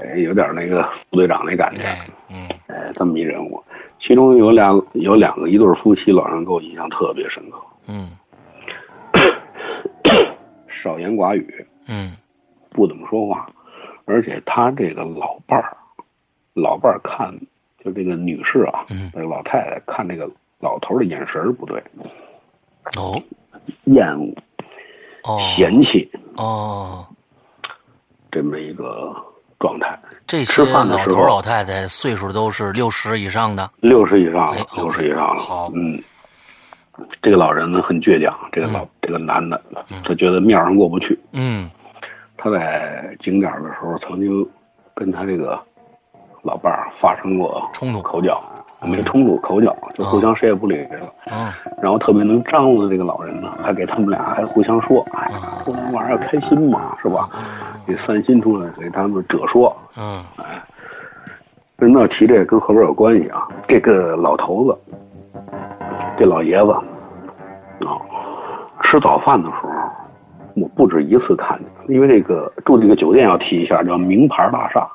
[0.00, 2.48] 哎，有点那个副队长那感觉，哎嗯。
[2.66, 3.62] 哎，这么一人物。
[3.98, 8.10] 其中有两有两个一对夫妻，老人给我印象特别深刻，嗯。
[10.68, 12.12] 少言寡语，嗯。
[12.70, 13.48] 不怎么说话，
[14.04, 15.74] 而且他这个老伴儿，
[16.52, 17.34] 老伴儿看
[17.82, 19.10] 就这个女士啊，嗯。
[19.14, 20.28] 这个老太太看这个
[20.60, 21.82] 老头的眼神不对，
[22.98, 23.22] 哦。
[23.84, 24.34] 厌恶、
[25.24, 25.40] 哦。
[25.56, 26.10] 嫌弃。
[26.36, 27.06] 哦，
[28.30, 29.14] 这么一个
[29.58, 29.98] 状态。
[30.26, 31.16] 这些吃饭的时候。
[31.16, 35.40] 老头老太太岁数都是六十以上的，六十以上哎了，六十以上了。
[35.42, 35.70] 好。
[35.74, 36.00] 嗯，
[37.22, 38.88] 这个老人呢很倔强，这个老、嗯。
[39.02, 39.60] 这个男的，
[40.04, 41.18] 他觉得面上过不去。
[41.32, 41.70] 嗯。
[42.36, 44.46] 他在景点的时候曾经
[44.94, 45.58] 跟他这个
[46.42, 48.02] 老伴儿发生过冲突。
[48.02, 48.42] 口角，
[48.82, 51.34] 没冲突，口角，就互相谁也不理谁了。
[51.34, 55.30] 啊然后特别能张罗的这个老人呢，还给他们俩还互相说，哎，
[55.64, 57.28] 过年晚上要开心嘛，是吧？
[57.86, 59.74] 给散心出来，给他们者说。
[59.96, 60.24] 嗯
[61.78, 62.44] 为什么要提这个？
[62.46, 63.46] 跟后边有关系啊。
[63.68, 64.78] 这个老头子，
[66.16, 68.00] 这老爷子，啊，
[68.82, 69.70] 吃早饭的时候，
[70.54, 74.88] 我不止一次看见，因为这个住这个酒店要提一下，叫名牌大厦，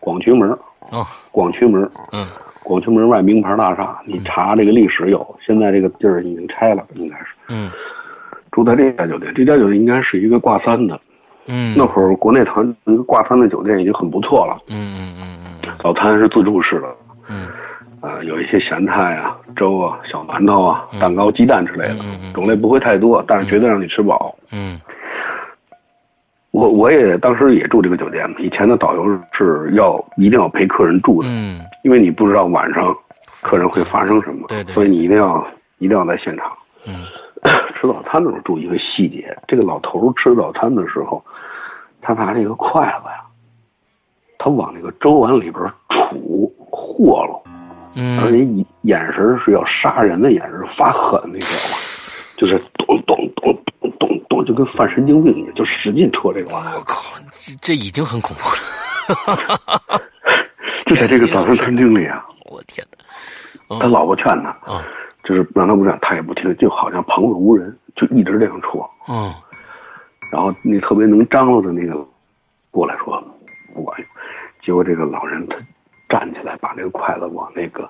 [0.00, 0.50] 广渠门，
[0.90, 2.26] 哦广渠门，嗯
[2.66, 7.26] 广渠门外名牌大厦，你查这个历史有，现在这个地儿已经拆了，应该是。
[7.48, 7.70] 嗯。
[8.50, 11.00] 住在这家酒店，这家酒店应该是一个挂三的，
[11.46, 11.76] 嗯。
[11.78, 16.88] 那会儿国内团一个挂三的酒店已经很不错了，嗯嗯嗯早餐是自助式的。
[17.28, 17.46] 嗯。
[18.00, 24.36] 啊，有一些咸菜啊、粥啊、小馒头啊、蛋糕、鸡蛋之类的嗯嗯嗯，种类不会太多，但是绝对让你吃饱。
[24.50, 24.78] 嗯
[26.56, 32.96] 我我也当时也住这个酒店，以前的导游是要一定要陪客人住的，嗯因为你不知道晚上
[33.42, 36.50] 客人会发生什么，对对对所以你一定要一定要在现场。
[36.86, 37.04] 嗯
[37.76, 41.22] 吃早餐的时候注意一个细节，这个老头吃早餐的时候，
[42.00, 43.20] 他拿这个筷子呀，
[44.38, 47.42] 他往那个粥碗里边杵和喽。
[48.22, 51.75] 而且嗯眼神是要杀人的眼神，发狠，你知道吗？
[52.36, 56.76] 就是咚咚咚咚咚咚，就跟犯神经病一样，就使劲戳这个玩意儿。
[56.76, 58.42] 我靠，这这已经很恐怖
[59.32, 60.00] 了，
[60.86, 62.86] 就在这个早餐餐厅里啊，我天
[63.68, 63.78] 哪！
[63.80, 64.80] 他老婆劝他，嗯
[65.24, 68.88] 就是让他不劝，他也不听，就好像旁若无人，就一直这样戳。
[69.08, 69.32] 嗯
[70.30, 72.04] 然后那特别能张罗的那个
[72.70, 73.22] 过来说
[73.74, 74.08] 不管用，
[74.62, 75.56] 结果这个老人他
[76.08, 77.88] 站起来把那个筷子往那个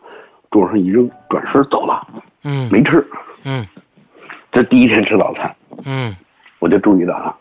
[0.51, 2.07] 桌上一扔，转身走了，
[2.45, 3.05] 嗯没吃。
[3.45, 3.67] 嗯
[4.57, 6.17] 这第一天吃早餐，嗯
[6.61, 7.37] 我就注意到啊，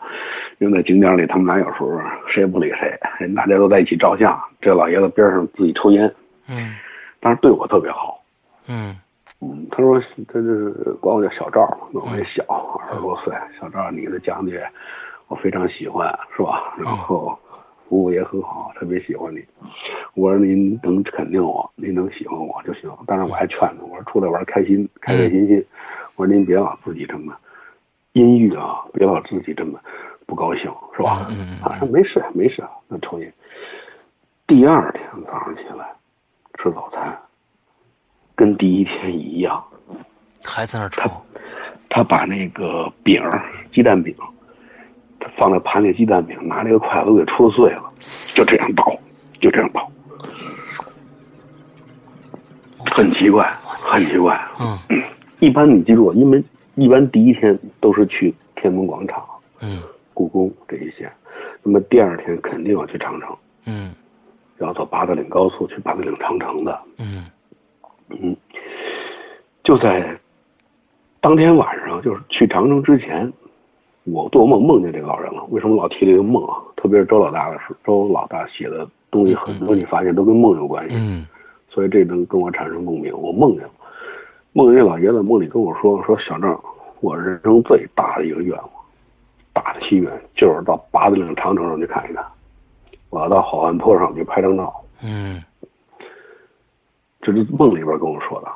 [0.58, 1.98] 因为在景点里他们俩有时候
[2.28, 6.14] 谁也不理谁，人大家都在一起照相，这老爷子边上自己抽烟，
[6.46, 6.74] 嗯
[7.18, 8.22] 但是对我特别好。
[8.68, 8.94] 嗯
[9.40, 9.98] 嗯，他说
[10.28, 12.44] 他就是管我叫小赵，那我也小，
[12.84, 13.32] 二十多岁。
[13.58, 14.62] 小赵，你的讲解
[15.28, 16.74] 我非常喜欢，是吧？
[16.76, 17.38] 然后
[17.88, 19.42] 服务也很好，特别喜欢你。
[20.12, 22.90] 我说您能肯定我，您能喜欢我就行。
[23.06, 25.64] 但是我还劝他，我说出来玩开心，开开心心。
[26.16, 27.34] 我说您别老自己这么
[28.12, 29.78] 阴郁啊，别老自己这么
[30.26, 30.64] 不高兴，
[30.96, 31.26] 是吧？
[31.28, 33.32] 嗯嗯嗯啊，没事没事，那抽烟。
[34.46, 35.86] 第二天早上起来
[36.58, 37.16] 吃早餐，
[38.34, 39.62] 跟第一天一样。
[40.44, 41.10] 还在那儿抽，
[41.90, 43.22] 他把那个饼，
[43.72, 44.14] 鸡蛋饼，
[45.20, 47.92] 他放在盘里，鸡蛋饼拿那个筷子给戳碎了，
[48.34, 48.98] 就这样倒，
[49.40, 49.90] 就这样倒，
[52.90, 54.40] 很奇怪，很奇怪。
[54.60, 55.02] 嗯
[55.38, 56.42] 一般你记住，因为
[56.74, 59.24] 一般第一天都是去天安门广场、
[59.62, 59.82] 嗯
[60.14, 61.10] 故宫这一些，
[61.62, 63.94] 那么第二天肯定要去长城，嗯
[64.58, 66.80] 要走八达岭高速去八达岭长城的。
[66.98, 67.24] 嗯
[68.08, 68.36] 嗯，
[69.62, 70.18] 就在
[71.20, 73.30] 当天晚上，就是去长城之前，
[74.04, 75.44] 我做梦梦见这个老人了。
[75.50, 76.56] 为什么老提这个梦啊？
[76.76, 81.26] 特别是周老大的事，周老大写的东西很多，你发现都跟梦有关系，嗯
[81.68, 83.12] 所以这能跟我产生共鸣。
[83.18, 83.70] 我梦见了，
[84.56, 86.58] 梦见老爷子梦里跟我说：“说小郑，
[87.00, 88.70] 我人生最大的一个愿望，
[89.52, 92.24] 大的心愿就是到八达岭长城上去看一看，
[93.10, 95.38] 我要到好汉坡上去拍张照。”嗯
[97.20, 98.48] 这是梦里边跟我说的，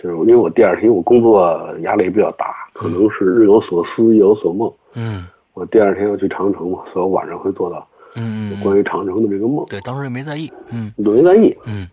[0.00, 4.72] 就是因为我第二天我工作压力比较大，可能是日有所思夜有所梦。
[4.94, 9.66] 嗯我第二天要去长城嘛，所以我晚上会做到嗯嗯，关于长城的这个梦。
[9.66, 11.52] 对，当时也没在意，嗯都没在意。
[11.66, 11.88] 嗯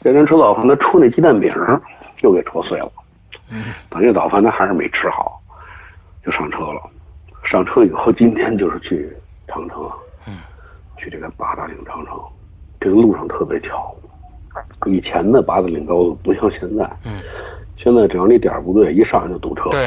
[0.00, 1.78] 这天吃早饭，他出那鸡蛋饼儿
[2.22, 2.90] 又给戳碎了，
[3.50, 5.40] 嗯等这早饭他还是没吃好，
[6.24, 6.80] 就上车了。
[7.44, 9.12] 上车以后，今天就是去
[9.48, 9.94] 长城啊，
[10.26, 10.38] 嗯
[10.96, 12.18] 去这个八达岭长城。
[12.80, 13.94] 这个路上特别巧，
[14.86, 17.20] 以前的八达岭高速不像现在，嗯，
[17.76, 19.86] 现在只要你点儿不对，一上来就堵车，对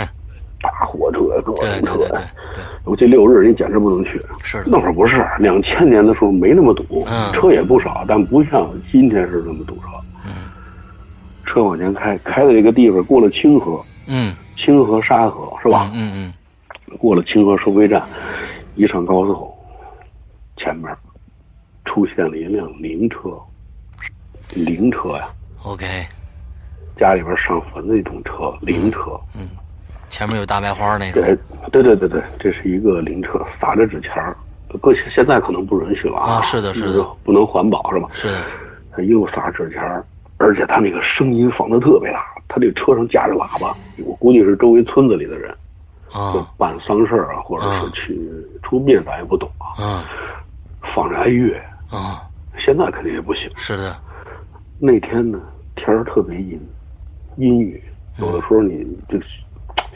[0.61, 2.21] 大火车、各对种车
[2.85, 4.21] 尤其六日你简直不能去。
[4.41, 9.87] 是，那会儿不是，两千年的时候没那么堵，嗯车也不少，但不像今天是那么堵车。
[11.45, 15.89] 嗯车往前开，开到这个地方，过了清河，嗯清河沙河是吧？
[15.93, 18.01] 嗯嗯过了清河收费站，
[18.75, 19.53] 一上高速，
[20.57, 20.89] 前面
[21.85, 23.19] 出现了一辆灵车，
[24.53, 25.27] 灵车呀
[25.63, 25.85] ，，OK，
[26.97, 29.19] 家里边上坟的那种车，灵车。
[29.37, 29.47] 嗯，
[30.09, 31.37] 前面有大白花那种，对，
[31.71, 34.35] 对对对对，这是一个灵车，撒着纸钱儿。
[34.81, 38.09] 搁现在可能不允许了啊是的是的不能环保是吧？
[38.11, 38.41] 是的，
[38.91, 40.05] 他又撒纸钱儿，
[40.37, 45.53] 而且他那个声音放的特别大，他这车上架着喇叭，我估计是周围村子里的人，
[46.11, 48.19] 就啊办丧事儿啊，或者是去
[48.61, 50.03] 出殡，咱也不懂啊，嗯
[50.93, 51.55] 放着哀乐，
[51.89, 52.21] 啊，
[52.57, 53.49] 现在肯定也不行。
[53.55, 53.95] 是的，
[54.79, 55.39] 那天呢，
[55.75, 56.59] 天儿特别阴，
[57.37, 57.81] 阴雨，
[58.19, 59.19] 有的时候你就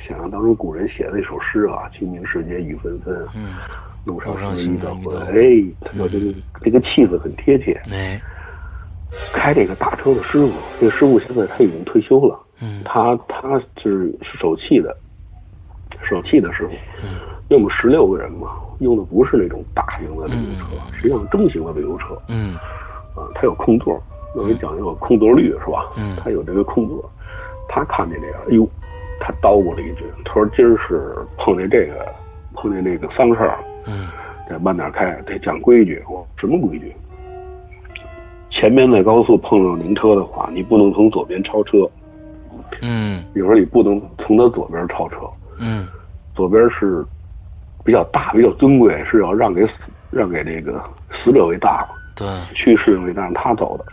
[0.07, 3.53] 想象当初古人写的那首诗啊，“清明时节雨纷纷，嗯，
[4.03, 7.79] 路上路上行人欲行人欲断魂”，哎，他说这个这个气氛很贴切。
[7.91, 8.19] 哎，
[9.33, 14.95] 开这个大车的师傅，这个师傅现在他已经退休了，嗯他他是是手气的，
[16.03, 16.73] 手气的师傅。
[17.03, 17.19] 嗯
[17.49, 22.15] 因为我们十六个人嘛，用的不是那种大型的旅游车，实际上中型的旅游车。
[22.27, 22.53] 嗯
[23.15, 23.99] 啊，它有空座，
[24.35, 25.89] 我给讲究有空座率是吧？
[25.97, 27.09] 嗯它有这个空座。
[27.67, 28.69] 他看见这个，哎呦，
[29.19, 32.05] 他叨咕了一句，他说今儿是碰见这个，
[32.53, 34.07] 碰见这个丧事儿，嗯
[34.47, 36.03] 得慢点开，得讲规矩。
[36.07, 36.93] 我什么规矩？
[38.49, 41.89] 前面在高速碰上灵车的话，你不能从左边超车，
[42.81, 43.23] 嗯。
[43.33, 45.17] 比如说你不能从他左边超车，
[45.59, 45.87] 嗯。
[46.35, 47.05] 左边是
[47.83, 49.71] 比较大、比较尊贵，是要让给死
[50.09, 50.81] 让给这个
[51.23, 51.95] 死者为大嘛。
[52.15, 53.85] 对，去世为大让他走的，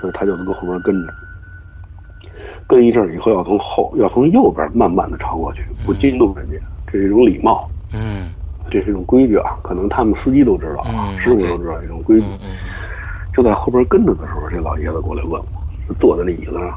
[0.00, 1.12] 所以他就能够后边跟着，
[2.66, 6.56] 跟一阵儿以后要从后要从右边慢慢的超过去，不惊动人家，
[6.86, 8.30] 这是一种礼貌，嗯。
[8.70, 9.56] 这是一种规矩啊。
[9.62, 12.26] 可能他们司机都知道啊，嗯师傅都知道一种规矩。
[12.26, 12.56] 嗯嗯
[13.36, 16.68] 就在后边跟着的时候，这老爷子过来问我，坐在那椅子上，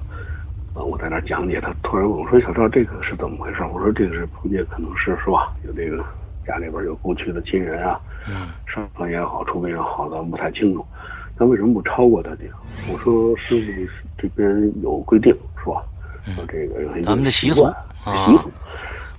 [0.74, 5.54] 啊，我在那儿讲解，他突然问我说：“小赵，这个是怎么回事？”我说：“这个是碰见，可能是是吧？
[5.66, 6.04] 有这个
[6.46, 10.86] 家里边有过去的亲人啊，嗯上坟也好，出殡也好，咱们不太清楚。
[11.38, 12.56] 那为什么不超过他这样？
[12.92, 15.32] 我说师傅这边有规定
[15.64, 15.84] 是吧？
[16.36, 17.66] 说这个咱们的习俗
[18.04, 18.52] 习俗，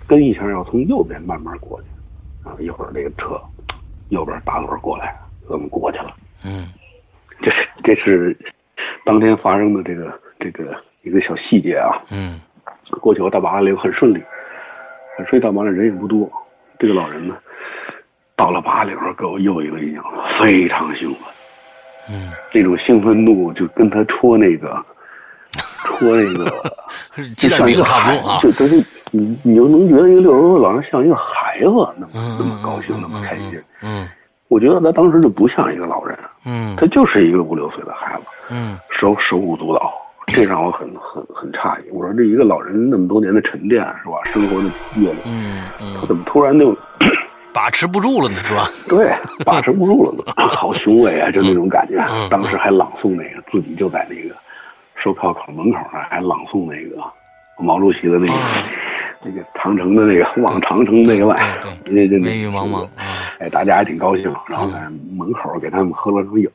[0.07, 2.49] 跟一下要从右边慢慢过去。
[2.49, 3.41] 啊，一会儿这个车
[4.09, 5.17] 右边打轮过来，
[5.49, 6.15] 咱们过去了。
[6.45, 6.67] 嗯
[7.41, 8.37] 这是这是
[9.05, 12.01] 当天发生的这个这个一个小细节啊。
[12.11, 12.41] 嗯
[13.01, 14.23] 过去我到八达岭很顺利，
[15.17, 16.31] 很顺利到八达岭人也不多。
[16.79, 17.37] 这个老人呢，
[18.35, 20.03] 到了八达岭上给我又一个印象，
[20.41, 21.21] 非常兴奋，
[22.11, 24.83] 嗯，那种兴奋度就跟他戳那个
[25.85, 26.73] 戳那个
[27.37, 28.41] 鸡蛋饼差不多啊。
[28.41, 28.77] 就就是
[29.11, 33.63] 你你就能觉得一个六十多岁老人像一个孩子那么嗯那么高兴那么开心。
[33.83, 34.09] 嗯
[34.49, 36.19] 我觉得他当时就不像一个老人，
[36.49, 38.23] 嗯他就是一个五六岁的孩子。
[38.51, 39.93] 嗯手手舞足蹈，
[40.27, 41.91] 这让我很很很诧异。
[41.93, 44.17] 我说这一个老人那么多年的沉淀是吧？
[44.25, 46.75] 生活的阅历，嗯嗯，他怎么突然就
[47.53, 48.67] 把持不住了呢，是吧？
[48.89, 49.13] 对
[49.45, 50.33] 把持不住了呢？
[50.49, 52.29] 好雄伟啊，就那种感觉嗯。
[52.31, 54.35] 当时还朗诵那个，自己就在那个
[54.97, 57.03] 售票口门口那还朗诵那个
[57.63, 58.65] 毛主席的那个啊
[59.23, 61.37] 那个长城的那个望长城内外，
[61.85, 63.33] 对那雨茫茫啊。
[63.41, 66.49] 哎，大家还挺高兴，然后在门口给他们合了张影。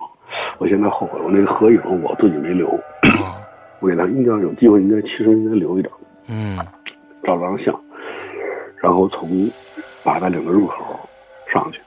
[0.58, 3.38] 我现在后悔，我那个合影我自己没留，啊
[3.80, 5.92] 我给他应该有机会，应该其实应该留一张。
[6.30, 6.58] 嗯
[7.24, 7.78] 照张相，
[8.82, 9.30] 然后从
[10.04, 11.00] 八达岭的入口
[11.52, 11.80] 上去，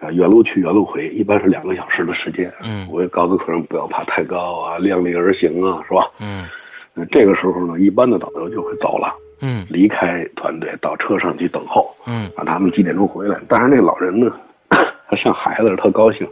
[0.00, 2.52] 啊，原路去原路回，一般是两个小时的时间。
[2.62, 6.10] 嗯我也告诉客人不要爬太高啊，量力而行啊，是吧？
[6.20, 6.46] 嗯
[6.94, 13.38] 那这个时候呢，一般的导游就会走了，嗯离开团队到车上去等候，嗯让他们几点钟回来。
[13.48, 14.32] 但是那老人呢，
[14.70, 16.26] 他像孩子似的特高兴，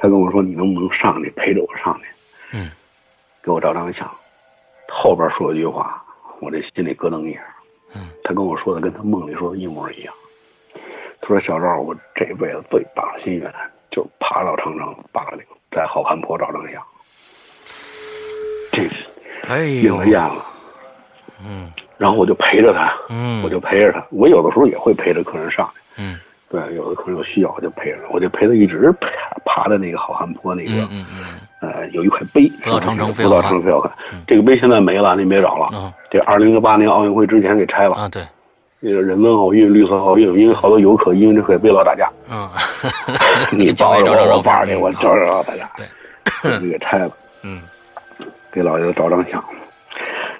[0.00, 2.06] 他跟我说：“你能不能上去陪着我上去？”
[2.56, 2.70] 嗯，
[3.42, 4.10] 给我照张相。
[4.88, 6.02] 后边说一句话，
[6.40, 7.40] 我这心里咯噔一下。
[7.94, 10.14] 嗯，他跟我说的跟他梦里说的一模一样。
[11.20, 13.52] 他说：“小赵，我这辈子最大的心愿
[13.90, 16.82] 就是爬到长城八达岭，在好汉坡照张相。”
[18.72, 19.04] 这是
[19.48, 20.44] 哎应呦了愿了。
[21.46, 24.04] 嗯然后我就陪着他，嗯我就陪着他。
[24.10, 25.80] 我有的时候也会陪着客人上去。
[26.02, 26.18] 嗯
[26.50, 29.08] 对，有的客人有需要，我就陪着他，我就陪他一直爬
[29.44, 31.06] 爬的那个好汉坡那个，嗯嗯
[31.62, 33.52] 嗯呃，有一块碑，不到长城非好汉。
[34.26, 35.66] 这个碑现在没了，您别找了。
[35.76, 37.96] 啊这二零零八年奥运会之前给拆了。
[37.96, 38.22] 啊对
[38.86, 42.48] 那个人文奥运、绿色奥运，因为好多游客因为这块碑老打架，嗯，
[43.50, 47.10] 你找抱着我，找找我抱着你，我找找找大家，对，就给拆了。
[47.42, 47.62] 嗯
[48.52, 49.42] 给老爷子照张相，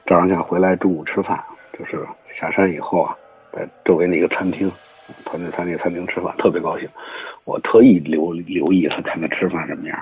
[0.07, 1.43] 照张相回来中午吃饭，
[1.79, 2.07] 就是
[2.39, 3.17] 下山以后啊，
[3.53, 4.71] 在周围那个餐厅，
[5.25, 6.89] 团队餐那个餐厅吃饭，特别高兴。
[7.45, 9.99] 我特意留留意他看他吃饭什么样，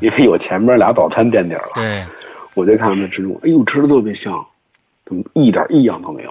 [0.00, 2.04] 因为有前面俩早餐垫底了，对
[2.54, 4.44] 我就看他吃中，哎呦，吃的特别香，
[5.04, 6.30] 怎么一点异样都没有？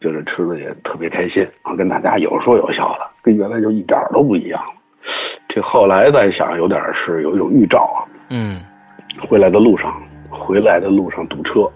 [0.00, 4.72] 就是吃的也特别开心啊，跟大家有说有笑的，跟原来就一点都不一样了。
[5.48, 8.00] 这后来再想，有点是有一种预兆啊。
[8.30, 8.60] 嗯
[9.28, 11.70] 回来的路上，回来的路上堵车，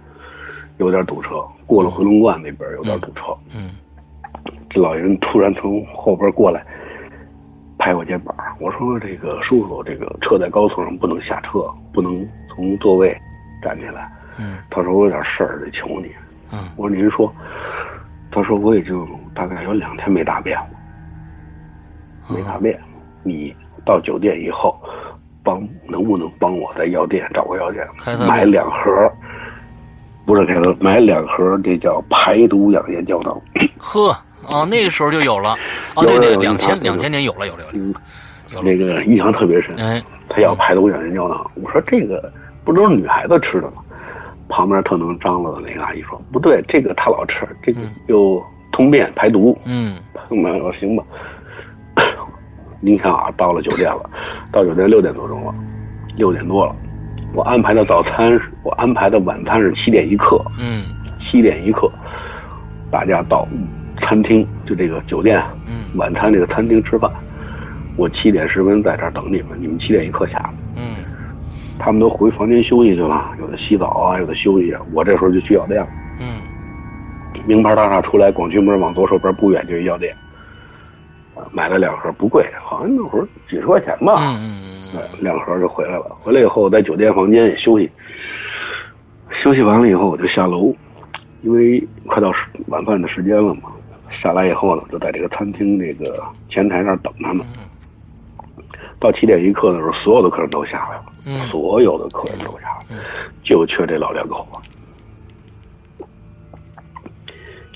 [0.78, 1.44] 有点堵车。
[1.66, 3.70] 过了回龙观那边有点堵车，嗯
[4.70, 6.64] 这老人突然从后边过来，
[7.76, 8.34] 拍我肩膀。
[8.60, 13.16] 我说：“这个叔叔，这个车在高速上不能下车，不能从座位
[13.62, 14.02] 站起来。”
[14.38, 16.10] 嗯他说：“我有点事儿得求你。”
[16.52, 17.32] 嗯我说：“您说。”
[18.30, 20.68] 他说：“我已经大概有两天没大便了，
[22.28, 22.78] 没大便。
[23.22, 23.54] 你
[23.84, 24.78] 到酒店以后，
[25.46, 27.86] 帮能不能帮我在药店找个药店
[28.26, 29.10] 买两盒？
[30.26, 33.40] 不是开塞，买两盒，这叫排毒养颜胶囊。
[33.78, 34.10] 呵
[34.44, 35.50] 啊那个时候就有了
[35.94, 39.72] 啊 对对两千两千年有了有了有了那个印象特别深。
[39.78, 42.32] 哎他要排毒养颜胶囊，我说这个
[42.64, 43.74] 不都是女孩子吃的吗？
[44.48, 48.42] 旁边特能张罗的那个阿姨说不对，这个他老吃，这个又
[48.72, 49.56] 通便排毒。
[49.64, 49.96] 嗯
[50.28, 51.04] 我说行吧。
[52.80, 54.10] 您看啊，到了酒店了，
[54.52, 55.54] 到酒店六点多钟了，
[56.16, 56.74] 六点多了，
[57.34, 60.82] 我安排的早餐是，我安排的晚餐是七点一刻，嗯
[61.20, 61.90] 七点一刻，
[62.90, 63.46] 大家到
[64.00, 67.10] 餐厅，就这个酒店嗯晚餐这个餐厅吃饭。
[67.96, 70.50] 我七点十分在这儿等你们，你们七点一刻下来。
[70.76, 70.96] 嗯
[71.78, 74.80] 他们都回房间休息去了，有的洗澡啊，有的休息啊。
[74.92, 75.88] 我这时候就去药店了。
[76.20, 76.40] 嗯
[77.46, 80.25] 名牌大厦出来，广渠门往左手边不远就是药店，啊，
[81.52, 84.16] 买了两盒，不贵，好像那会儿几十块钱吧。
[84.18, 84.62] 嗯嗯
[84.94, 86.16] 呃两盒就回来了。
[86.20, 87.90] 回来以后在酒店房间也休息，
[89.42, 90.74] 休息完了以后我就下楼，
[91.42, 92.32] 因为快到
[92.68, 93.62] 晚饭的时间了嘛。
[94.22, 97.44] 下来以后呢，就在这个餐厅这个前台那儿等他们。
[98.98, 103.02] 到七点一刻的时候，所有的客人都下来了，嗯所有的客人都下来了，
[103.42, 104.60] 就缺这老两口了。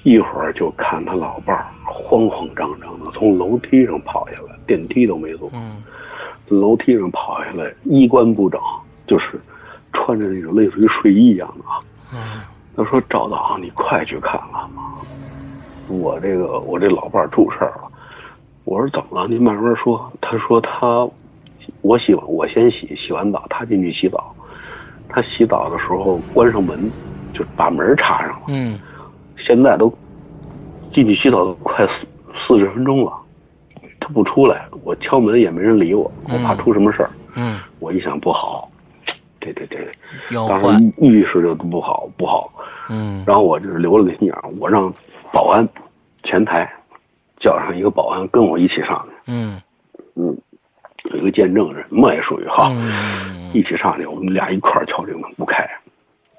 [0.02, 5.82] 一会儿就看他老伴儿慌慌张张的从楼梯上跑下来，电梯都没坐，嗯
[6.48, 8.60] 楼梯上跑下来，衣冠不整，
[9.06, 9.40] 就是
[9.92, 11.80] 穿着那种类似于睡衣一样的啊。
[12.12, 12.40] 嗯
[12.76, 14.94] 他说：“赵导，你快去看看吧。”
[15.88, 17.90] 我这个我这老伴儿出事儿了。
[18.64, 19.28] 我说怎么了？
[19.28, 20.10] 您慢慢说。
[20.20, 21.06] 他说他，
[21.82, 24.34] 我洗我先洗，洗完澡他进去洗澡。
[25.08, 26.90] 他洗澡的时候关上门，
[27.34, 28.46] 就把门插上了。
[28.48, 28.78] 嗯
[29.46, 29.92] 现在都
[30.92, 31.92] 进去洗澡都快四
[32.46, 33.12] 四十分钟了，
[33.98, 37.10] 他不出来，我敲门也没人理我，我怕出什么事儿。
[37.36, 38.70] 嗯，我一想不好，
[39.40, 39.76] 这这这，
[40.30, 42.52] 要当时换，意识就不好不好。
[42.88, 43.22] 嗯。
[43.26, 44.92] 然后我就是留了个心眼儿，我让
[45.32, 45.68] 保安
[46.24, 46.68] 前台
[47.38, 49.60] 叫上一个保安跟我一起上去，嗯。
[50.16, 50.36] 嗯，
[51.04, 55.64] 有一个见证人嘛也属于哈，嗯一起上去，我们俩一块儿敲这个门不开，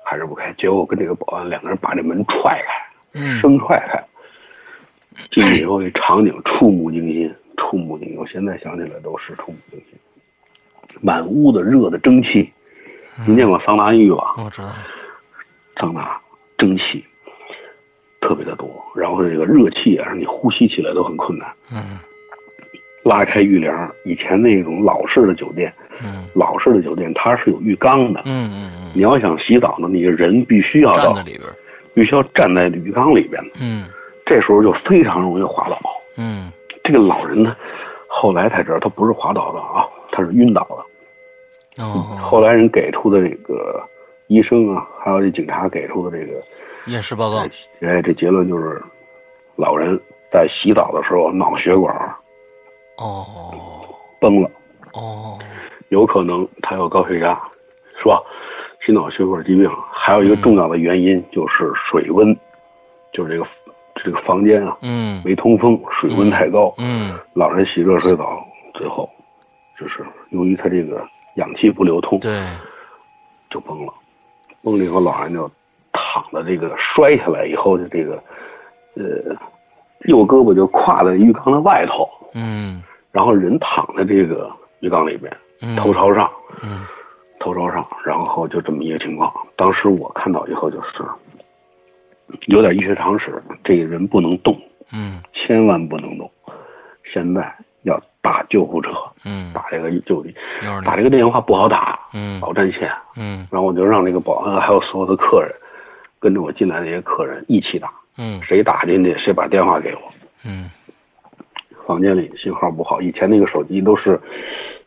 [0.03, 0.53] 还是不开。
[0.57, 4.03] 结果我跟这个保安两个人把这门踹开，嗯生踹开。
[5.31, 8.17] 进去以后，这场景触目惊心，触目惊心。
[8.17, 9.99] 我现在想起来都是触目惊心。
[11.01, 12.51] 满屋子热的蒸汽，
[13.27, 14.33] 您见过桑拿浴吧？
[14.37, 14.69] 我知道，
[15.79, 16.19] 桑拿
[16.57, 17.03] 蒸汽
[18.21, 21.47] 特别的多，然后这个热气啊，让你呼吸起来都很困难。
[21.71, 21.99] 嗯
[23.03, 23.73] 拉开浴帘，
[24.05, 28.21] 以前那种老式的酒店，嗯老式的酒店它是有浴缸的。
[28.25, 31.55] 嗯嗯你要想洗澡呢，你人必须要到在里边儿，
[31.93, 33.85] 必须要站在鱼缸里边，嗯。
[34.25, 35.77] 这时候就非常容易滑倒。
[36.17, 36.51] 嗯。
[36.83, 37.55] 这个老人呢，
[38.07, 41.83] 后来才知道他不是滑倒的啊，他是晕倒的。
[41.83, 43.81] 哦，后来人给出的这个
[44.27, 46.41] 医生啊，还有这警察给出的这个，
[46.87, 47.37] 验尸报告，
[47.81, 48.81] 哎，这结论就是，
[49.55, 49.99] 老人
[50.31, 51.95] 在洗澡的时候脑血管
[52.97, 53.25] 哦。
[54.19, 54.51] 崩了，
[54.93, 55.39] 哦，
[55.89, 57.39] 有可能他有高血压，
[57.97, 58.21] 是吧？
[58.85, 62.35] 心脑血管疾病，还有一个重要的原因就是水温，
[63.13, 63.47] 就是这个
[64.03, 65.21] 这个房间啊嗯。
[65.23, 66.73] 没通风，水温太高。
[66.77, 67.13] 嗯。
[67.33, 69.09] 老人洗热水澡，最后
[69.79, 71.05] 就是由于他这个
[71.35, 72.43] 氧气不流通，对，
[73.49, 73.93] 就崩了。
[74.63, 75.49] 崩了以后，老人就
[75.91, 78.23] 躺在这个摔下来以后的这个，
[78.95, 79.35] 呃，
[80.05, 82.81] 右胳膊就挎在浴缸的外头，嗯。
[83.11, 85.75] 然后人躺在这个浴缸里边，嗯。
[85.75, 86.29] 头朝上，
[86.63, 86.83] 嗯
[87.41, 89.33] 头朝上，然后就这么一个情况。
[89.55, 91.03] 当时我看到以后就是
[92.45, 94.57] 有点医学常识，这个人不能动，
[94.93, 96.31] 嗯千万不能动。
[97.11, 98.91] 现在要打救护车，
[99.25, 100.23] 嗯，打这个救
[100.85, 102.89] 打这个电话不好打，嗯老占线。
[103.17, 105.51] 嗯然后我就让那个保安还有所有的客人，
[106.19, 110.01] 跟着我进来的这些客人一起打，嗯谁打进去谁把电话给我。
[110.45, 110.69] 嗯
[111.87, 114.17] 房间里信号不好，以前那个手机都是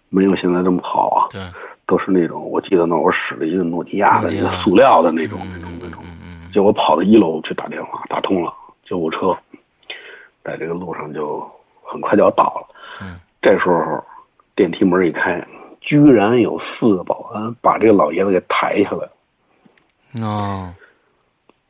[0.08, 1.42] 没有现在这么好啊，对，
[1.86, 8.52] 都是那种我记得那会儿使了一个诺基亚的一个塑料的那种那种嗯那种，嗯结果跑到一楼去打电话，打通了
[8.84, 9.36] 救护车，
[10.42, 11.44] 在这个路上就
[11.82, 12.74] 很快就要到了。
[13.02, 13.16] 嗯。
[13.42, 14.02] 这时候
[14.54, 15.46] 电梯门一开，
[15.80, 19.08] 居然有四个保安把这个老爷子给抬下来。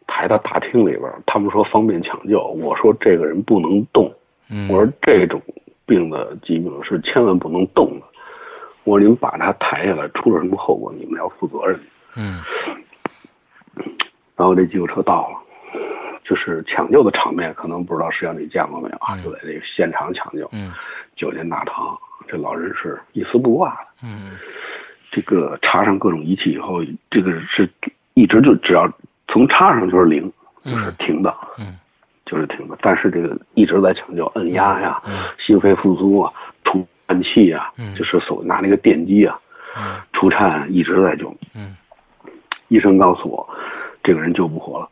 [0.06, 4.12] 抬到大厅里边儿，他们说方便抢救，我说这个人不能动，
[4.48, 5.42] 嗯，我说这种
[5.86, 8.06] 病的疾病是千万不能动的，
[8.84, 11.78] 我说你们把他抬下来，出了什么后果你们要负责任。
[12.16, 12.40] 嗯
[14.36, 15.38] 然后这救护车到了，
[16.24, 19.14] 就是抢救的场面，可能不知道石像你见过没有啊？
[19.16, 20.72] 嗯就在这个现场抢救，嗯
[21.16, 23.86] 九间大堂，这老人是一丝不挂的。
[24.04, 24.32] 嗯
[25.12, 27.70] 这个插上各种仪器以后，这个是
[28.14, 28.90] 一直就只要
[29.28, 30.30] 从插上就是零，
[30.64, 31.78] 就是停的，嗯
[32.26, 32.76] 就是停的。
[32.82, 36.32] 但是这个一直在抢救，按压呀，嗯心肺复苏啊，
[37.06, 37.94] 除颤器啊，嗯。
[37.94, 39.38] 就是手拿那个电击啊，
[39.76, 40.00] 嗯。
[40.12, 41.34] 除颤一直在救。
[41.54, 41.76] 嗯。
[42.68, 43.48] 医生告诉我，
[44.02, 44.88] 这个人救不活了，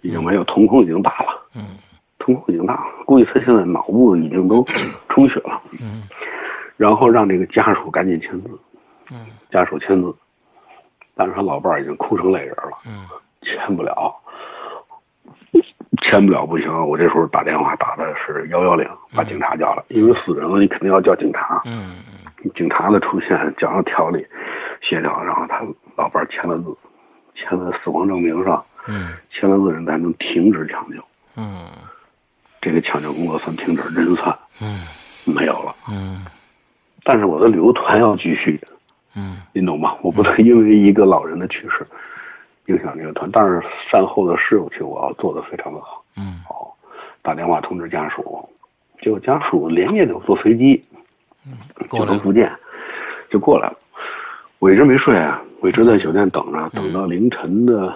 [0.00, 1.76] 已经没有瞳孔已经大了，嗯。
[2.18, 4.64] 瞳孔已经大了，估计他现在脑部已经都
[5.10, 5.60] 充血了。
[5.80, 6.02] 嗯。
[6.76, 8.48] 然后让这个家属赶紧签字，
[9.10, 9.26] 嗯。
[9.50, 10.14] 家属签字，
[11.14, 13.06] 但是他老伴儿已经哭成泪人了，嗯。
[13.42, 14.14] 签不了，
[16.02, 21.62] 签不了不行，我这时候打电话打的是幺幺零，把警察叫来，因为死人了，你肯定要叫警察。
[21.66, 21.96] 嗯
[22.54, 24.22] 警察的出现讲了条理、
[24.82, 25.62] 协调，然后他
[25.96, 26.76] 老伴儿签了字，
[27.34, 31.02] 签了死亡证明上，嗯签了字人才能停止抢救，
[31.38, 31.66] 嗯
[32.60, 34.78] 这个抢救工作算停止，人算嗯
[35.34, 35.74] 没有了。
[35.90, 36.24] 嗯
[37.02, 38.60] 但是我的旅游团要继续，
[39.16, 39.94] 嗯你懂吗？
[40.02, 41.86] 我不能因为一个老人的去世
[42.66, 46.02] 影响这个团，但是善后的事情我要做的非常的好。
[46.16, 46.76] 嗯好，
[47.22, 48.48] 打电话通知家属，
[49.00, 50.82] 结果家属连夜就坐飞机
[51.88, 52.50] 过来了就从福建
[53.30, 53.76] 就过来了。
[54.58, 57.94] 我一直没睡啊，我一直在酒店等着，等到凌晨的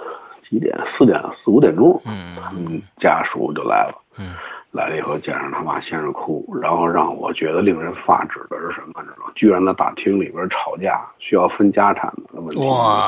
[0.48, 0.76] 几点？
[0.96, 3.94] 四点四五点钟，嗯他们家属就来了。
[4.18, 4.34] 嗯
[4.70, 9.02] 来了以后见着他妈先是哭，然后让我觉得令人发指的是什么？
[9.02, 9.32] 知道吗？
[9.34, 12.60] 居然在大厅里边吵架，需要分家产的问题，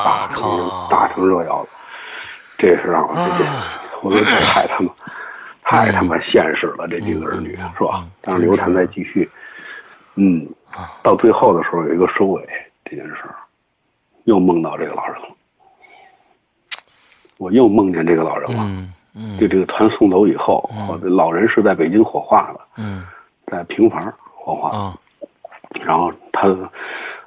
[0.03, 1.69] 打成打成热窑了。
[2.57, 3.49] 这是让我直接，
[4.01, 4.93] 我说 太他妈
[5.63, 8.05] 太他妈现实了，这几个儿女是吧？
[8.21, 9.29] 但是流产再继续，
[10.15, 10.47] 嗯，
[11.03, 12.47] 到最后的时候有一个收尾，
[12.85, 13.35] 这件事儿
[14.25, 15.27] 又梦到这个老人了，
[17.37, 18.63] 我又梦见这个老人了。
[19.39, 20.69] 就这个团送走以后，
[21.01, 23.05] 老人是在北京火化的，嗯。
[23.47, 23.99] 在平房
[24.33, 24.95] 火化，啊
[25.81, 26.47] 然后他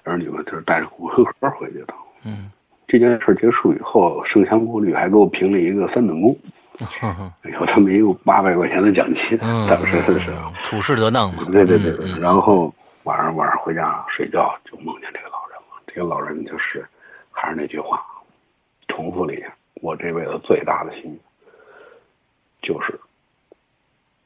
[0.04, 1.94] 儿女们就是带着骨灰盒回去的。
[2.24, 2.50] 嗯。
[2.86, 6.34] 这件事结束以后，圣香过滤还给我评了一个三等功，
[7.44, 10.32] 有这么一个八百块钱的奖金，嗯， 当时是。
[10.62, 11.44] 处事得当嘛。
[11.52, 12.72] 对对对然后
[13.02, 15.82] 晚上晚上回家睡觉就梦见这个老人了。
[15.86, 16.86] 这个老人就是
[17.30, 18.02] 还是那句话，
[18.88, 21.18] 重复了一下，我这辈子最大的心愿
[22.64, 22.98] 就是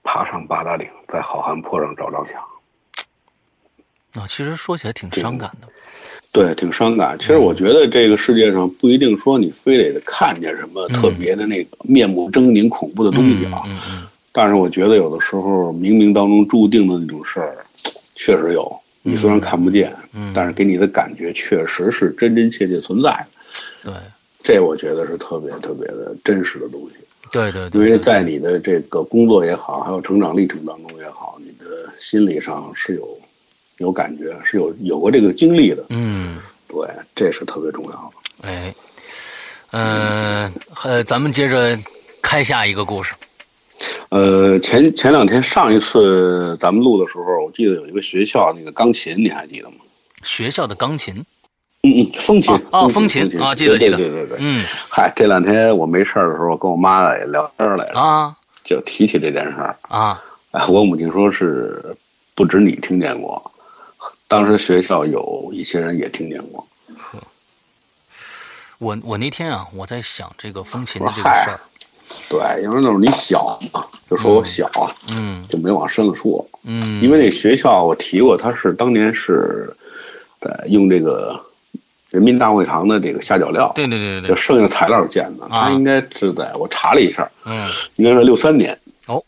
[0.02, 2.36] 爬上八达岭，在好汉坡上找张相。
[4.22, 5.68] 啊，其实说起来挺伤感的。
[6.32, 7.18] 对，挺伤感。
[7.18, 13.62] 其实我觉得这个世界上不一定说你非得看见什么特别的那个面目狰狞、恐怖的东西啊。
[13.66, 17.56] 嗯嗯但是我觉得有的时候冥冥当中注定的那种事儿，
[18.14, 18.80] 确实有。
[19.02, 23.10] 你虽然看不见，嗯但是给你的感觉确实是真真切切存在
[23.82, 23.90] 的。
[23.90, 23.94] 对
[24.42, 26.96] 这我觉得是特别特别的真实的东西。
[27.30, 33.18] 对对因对因，为在你的这个工作也好，还有成长历程当中也好，你的心理上是有
[33.78, 35.84] 有感觉，是有有过这个经历的。
[35.90, 38.48] 嗯对，这是特别重要的。
[38.48, 38.74] 哎，
[39.72, 40.52] 嗯
[40.84, 41.76] 呃，咱们接着
[42.22, 43.14] 开下一个故事。
[44.10, 49.76] 呃，前前两天上一次咱们录的时候，我记得有一个学校那个钢琴，你还记得吗？
[50.22, 51.24] 学校的钢琴，
[51.82, 54.38] 嗯嗯，风琴哦哦风琴啊记得记得对对对对。
[54.40, 59.76] 嗯嗨，这两天我没事儿的时候，跟我妈也聊天来着，啊就提起这件事儿。
[59.82, 61.96] 啊哎，我母亲说是
[62.34, 63.52] 不止你听见过，
[64.26, 66.66] 当时学校有一些人也听见过。
[68.78, 71.60] 我我那天啊，我在想这个风琴的这个事儿。
[72.28, 76.44] 对，因为那时候你小嘛，就说我小啊，嗯就没往深了说。
[76.64, 79.74] 嗯，因为那学校我提过，他是当年是，
[80.40, 81.38] 在用这个
[82.10, 85.44] 人民大会堂的这个下脚料，对对对对就，剩下材料建的。
[85.44, 87.52] 啊它应该是在我查了一下，嗯
[87.96, 88.76] 应该是六三年。
[89.06, 89.22] 哦，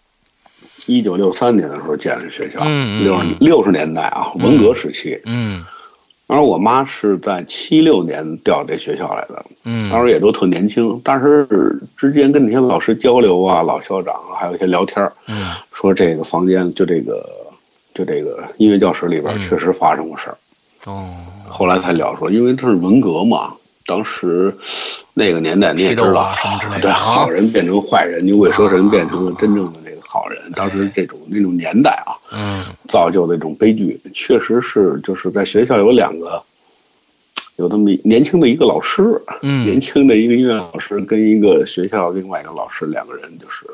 [0.86, 2.60] 一九六三年的时候建的学校，
[3.02, 5.20] 六十六十年代啊，文革时期。
[5.24, 5.64] 嗯
[6.32, 11.44] 而我妈是在七六年调这学校来的，嗯当时也都特年轻，但是
[11.96, 15.40] 之间跟那些老师交流啊，老校长啊，还有一些聊天儿嗯
[15.72, 17.28] 说这个房间就这个
[17.94, 20.38] 就这个音乐教室里边嗯确实发生过事儿。
[20.86, 21.14] 哦，
[21.48, 23.54] 后来才聊说，因为这是文革嘛，
[23.86, 24.54] 当时
[25.14, 26.32] 那个年代你也知道
[26.80, 30.40] 对，啊好人变成坏人，牛鬼蛇神变成了真正的那个好人。
[30.52, 32.64] 当时这种那种年代啊，嗯。
[32.88, 36.42] 造就的一种悲剧，确实是就是在学校有两个，
[37.56, 39.64] 有那么年轻的一个老师，嗯。
[39.64, 43.66] 年轻的一个音乐老师跟一个学校另外一个老师，两个人就是，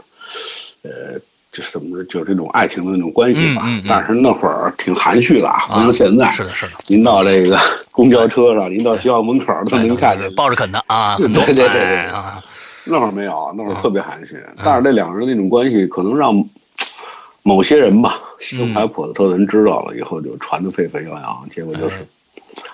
[0.82, 1.20] 呃，
[1.57, 3.62] 就是怎么着，就是这种爱情的那种关系吧。
[3.64, 6.30] 嗯嗯嗯但是那会儿挺含蓄的啊，不像现在。
[6.30, 7.59] 是的是的，您到这个
[7.90, 10.30] 公交车上，您到学校门口都能看见。
[10.34, 12.42] 抱着啃的啊， 对对对啊，
[12.84, 14.36] 那会儿没有，那会儿特别含蓄。
[14.62, 16.34] 但是这两个人那种关系，可能让
[17.42, 21.48] 某些人吧，心怀叵测的人知道了以后，就传的沸沸扬扬。
[21.48, 22.07] 结果就是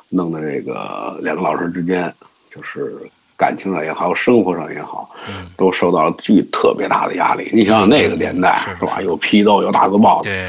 [0.09, 2.13] 弄得这个两个老师之间，
[2.53, 2.97] 就是
[3.43, 5.11] 感情上也好，生活上也好，
[5.57, 7.51] 都受到了巨特别大的压力。
[7.53, 9.03] 你想想那个年代是是吧？
[9.03, 10.49] 有批斗，有大字报，对，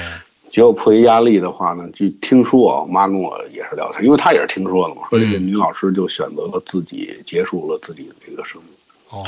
[0.52, 8.72] 结果迫于压力的话呢，就听说我妈跟我也是聊天，因为她也是听说了嘛，说这个女老师就选择了自己结束了自己的这个生命。
[9.10, 9.26] 哦，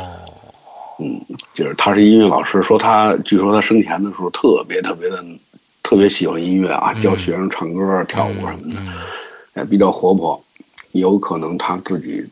[0.99, 1.19] 嗯，
[1.55, 5.25] 就是她是音乐老师，说她据说她生前的时候特别特别的
[5.81, 8.93] 特别喜欢音乐啊，教学生唱歌、跳舞什么的，嗯
[9.55, 10.39] 也比较活泼。
[10.91, 12.25] 有可能她自己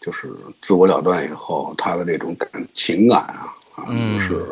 [0.00, 0.28] 就是
[0.62, 4.44] 自我了断以后，他的这种感情感啊啊，嗯就是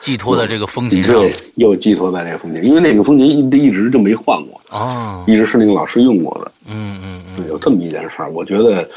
[0.00, 6.52] 寄托在这个风琴上对，又寄托在那个风琴，因为那个风琴一一直就没换过，哦，一直是那个老师用过的。
[6.66, 8.88] 嗯嗯嗯，有这么一件事儿，我觉得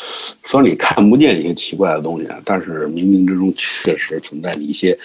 [0.43, 4.97] 虽然你看不见一些奇怪的东西，啊，但是冥冥之中确实存在一些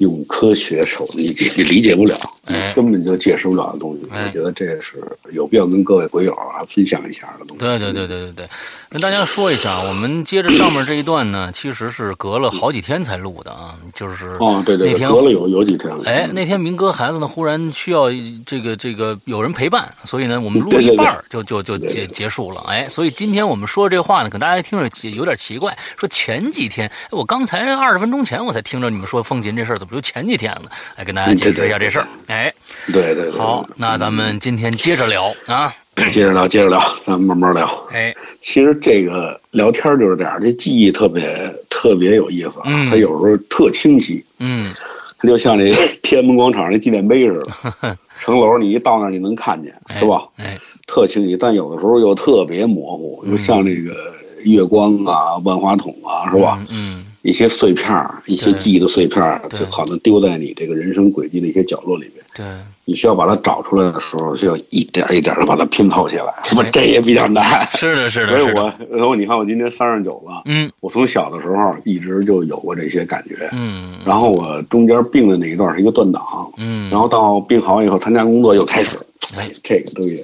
[0.00, 4.00] 用科学手你你你理解不了，哎根本就解释不了的东西。
[4.10, 7.60] 哎我觉得这是有必要跟各位鬼友啊分享一下的东西。
[7.60, 8.48] 对对对对对对，
[8.88, 16.02] 跟大家说一下，我们接着上面这一段呢，其实是隔了好几天才录的啊，就是哦，对对对，那天隔了有有几天了。
[16.06, 18.06] 哎，那天明哥孩子呢，忽然需要
[18.46, 22.62] 这个这个有人陪伴，所以呢，我们录了一半儿就就就结结束了。
[22.68, 30.62] 哎，所以今天我们说这话呢，可能大家听着有点奇怪，说前几天，哎我刚才二十分钟前我才听着你们说风琴这事儿，怎么就前几天了？
[30.96, 32.06] 来，跟大家解释一下这事儿。
[32.28, 32.52] 哎，
[32.92, 35.72] 对对对，好，那咱们今天接着聊啊。
[36.12, 37.68] 接着聊，接着聊，咱们慢慢聊。
[37.92, 44.24] 哎，其实这个聊天就是这样，这记忆特别特别有意思啊，嗯它有时候特清晰。
[44.38, 44.72] 嗯
[45.18, 45.70] 它就像这
[46.02, 47.42] 天安门广场那纪念碑似
[47.82, 50.22] 的， 城楼你一到那儿你能看见，是吧？
[50.38, 54.14] 哎，特清晰，但有的时候又特别模糊，就像这个
[54.44, 56.64] 月光啊、万花筒啊，是吧？
[56.70, 62.24] 嗯一些碎片儿，一些记忆的碎片儿，就好像丢在你这个人生轨迹的一些角落里面。
[62.34, 62.46] 对，
[62.84, 66.64] 你需要把它找出来的时候，需要一点一点的把它拼凑起来，是吧？
[66.72, 67.68] 这也比较难。
[67.76, 73.48] 是的，是所的，所，以我，然后你看我今年三十九了，嗯我从小的时候一直就有过这些感觉。
[73.52, 76.22] 嗯然后我中间病的那一段是一个断档，
[76.56, 78.98] 嗯，然后到病好以后参加工作又开始，
[79.36, 80.22] 哎哎，这个东西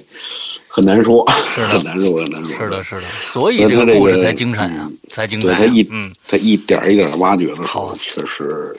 [0.67, 1.67] 很难说，是的。
[1.67, 2.51] 很难说，很难说。
[2.57, 8.75] 是的，是的，所以这个故事才精彩啊，才精彩他一，嗯，他一点一点挖掘的时候好，确实，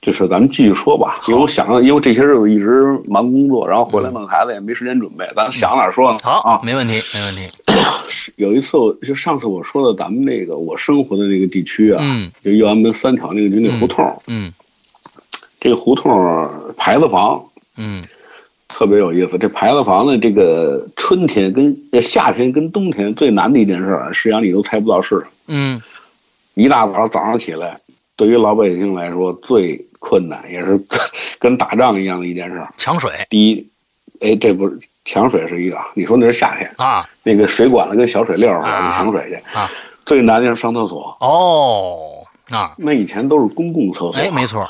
[0.00, 1.20] 就是咱们继续说吧。
[1.28, 6.18] 因为我想，因为这些日子一直忙工作，然后回来弄孩子也没时间准备，咱想哪儿说呢？
[6.22, 6.24] 嗯。
[6.24, 7.46] 好啊，，没问题，没问题，
[8.36, 12.30] 有一次我就上次我说的咱们那个我生活的那个地区啊，嗯。
[12.44, 14.52] 就右安门三条那个就那胡同，嗯。
[15.60, 17.44] 这个胡同牌子房
[17.76, 18.06] 嗯
[18.78, 19.36] 特别有意思。
[19.36, 25.08] 这牌子房的，这个春天跟呃夏天跟冬天最难的一件事儿，实际上你都猜不到是。
[25.08, 25.26] 什么。
[25.48, 25.82] 嗯。
[26.54, 27.72] 一大早早上起来，
[28.14, 30.80] 对于老百姓来说最困难，也是
[31.40, 32.72] 跟打仗一样的一件事儿。
[32.76, 33.10] 抢水。
[33.28, 33.68] 第一，
[34.20, 37.04] 哎，这不是抢水是一个啊，你说那是夏天，啊。
[37.24, 38.86] 那个水管子跟小水溜儿似的，啊。
[38.86, 39.56] 你抢水去。
[39.58, 39.68] 啊，
[40.06, 44.68] 最难的是上厕所，哦啊，那以前都是公共厕所，哎，没错，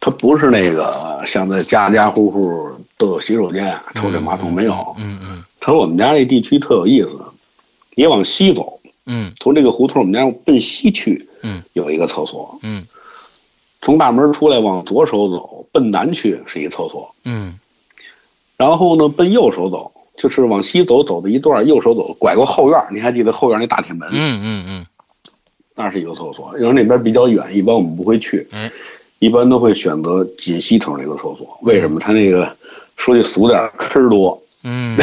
[0.00, 4.72] 它不是那个像在家家户户都有洗手间、抽水马桶没有。
[4.98, 7.10] 嗯嗯它我们家这地区特有意思，
[7.94, 12.58] 你往西走，嗯从这个胡同我们家奔西去，嗯有一个厕所。
[12.62, 12.82] 嗯
[13.82, 17.58] 从大门出来往左手走，奔南去是一厕所，嗯
[18.56, 24.08] 然后呢奔右手走，就是往西走走的一段，右手走拐过后院，你还记得后院那大铁门？
[24.12, 24.86] 嗯嗯嗯，
[25.74, 28.70] 那是一个厕所，因为那边比较远，一般我们不会去，哎，
[29.20, 31.56] 一般都会选择锦西头这个厕所。
[31.62, 32.00] 为什么？
[32.00, 32.50] 他那个
[32.96, 34.98] 说句俗点儿，坑儿多，嗯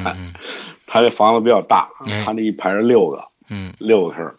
[0.86, 4.34] 他这房子比较大哎，他那一排是六个，嗯，六个坑儿，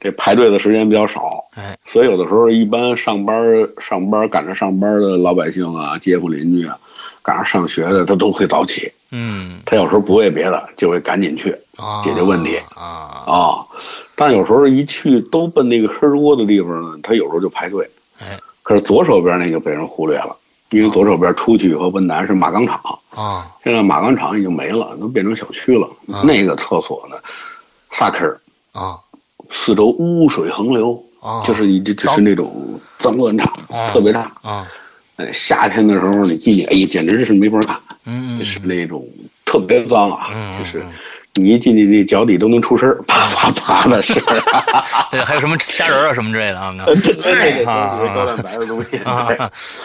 [0.00, 3.36] 这排队的时间比较少，哎，所以有的时候一般上班
[3.78, 6.78] 上班赶着上班的老百姓啊、街坊邻居啊，
[7.22, 8.90] 赶上上学的，他都会早起。
[9.12, 13.66] 嗯他有时候不为别的，就会赶紧去啊，解决问题啊，啊。
[14.14, 17.88] 但有时候一去都奔那个坑儿多的地方呢，他有时候就排队。
[18.20, 18.38] 哎
[18.70, 20.36] 可是左手边那个被人忽略了，
[20.70, 25.88] 因为左手边出去以后奔南是马钢厂，啊现在马钢厂已经没了，都变成小区了。
[26.06, 27.16] 啊那个厕所呢，
[27.90, 28.40] 仨坑儿，
[28.70, 28.96] 啊
[29.50, 33.44] 四周污水横流，啊，就是一直就是那种脏乱差，
[33.76, 34.30] 啊特别大。
[34.40, 34.64] 啊，
[35.16, 39.04] 呃，夏天的时候你进去，哎呀，简直是没法看，嗯就是那种
[39.44, 40.86] 特别脏啊，嗯就是
[41.34, 44.42] 你一进去，那脚底都能出声，啪啪啪的声儿。
[45.10, 47.64] 对，还有什么虾仁儿啊什么之类的啊， 对
[48.14, 48.96] 高蛋白的东西。
[49.04, 49.28] 啊，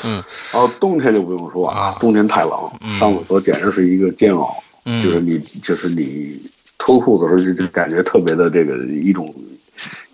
[0.04, 2.52] 嗯然后冬天就不用说啊冬天太冷，
[3.00, 6.42] 上厕所简直是一个煎熬，嗯就是你就是你
[6.78, 9.34] 脱裤子的时候就就感觉特别的这个一种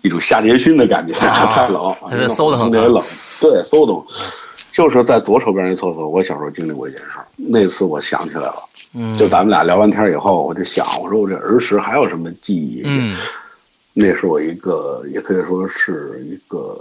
[0.02, 3.02] 一种下决心的感觉，啊太冷，还得馊得很特别冷，
[3.40, 4.04] 对，馊得很。
[4.74, 7.26] 就是在左手边那厕所，我小时候经历过一件事儿。
[7.36, 8.54] 那次我想起来了，
[8.94, 12.82] 嗯，就咱们俩聊完天以后，我就想，我说我这儿时还有什么记忆？
[12.84, 13.16] 嗯。
[13.94, 16.78] 那是我一个，也可以说是一个，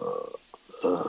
[0.81, 1.05] 呃，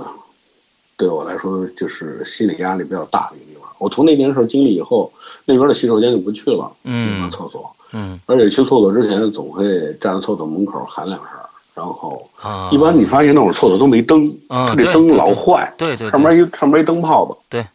[0.96, 3.68] 对我来说就是心理压力比较大的一个地方。
[3.78, 5.12] 我从那件事经历以后，
[5.44, 7.30] 那边的洗手间就不去了，嗯。
[7.30, 8.18] 厕所，嗯。
[8.26, 9.64] 而且去厕所之前总会
[10.00, 11.28] 站在厕所门口喊两声，
[11.74, 16.10] 然后啊，一般你发现那种厕所都没灯，嗯它这灯老坏，对对对。
[16.10, 17.66] 上面一上面一灯泡子，对，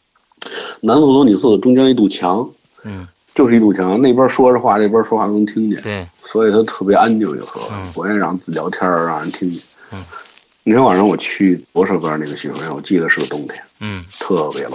[0.82, 2.48] 男厕所女厕所中间一堵墙，
[2.84, 3.08] 嗯
[3.38, 9.64] 就是一堵墙，那边说着话，这边说话都能听见，对，所以他特别安静，有时候嗯不愿意让聊天让人听见。
[9.92, 10.04] 嗯，
[10.64, 14.74] 那天晚上我去左手边那个洗手间，我记得是个冬天，嗯特别冷，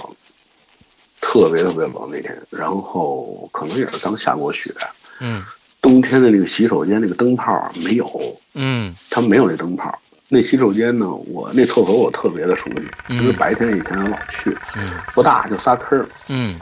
[1.20, 4.70] 特别特别冷那天，然后可能也是刚下过雪，
[5.18, 5.42] 嗯
[5.80, 9.92] 冬天的那个洗手间那个灯泡没有，嗯它没有那灯泡。
[10.28, 16.06] 那洗手间呢，我那厕所我特别的熟悉，嗯因为白天以前我老去，嗯不大就仨坑儿。
[16.28, 16.54] 嗯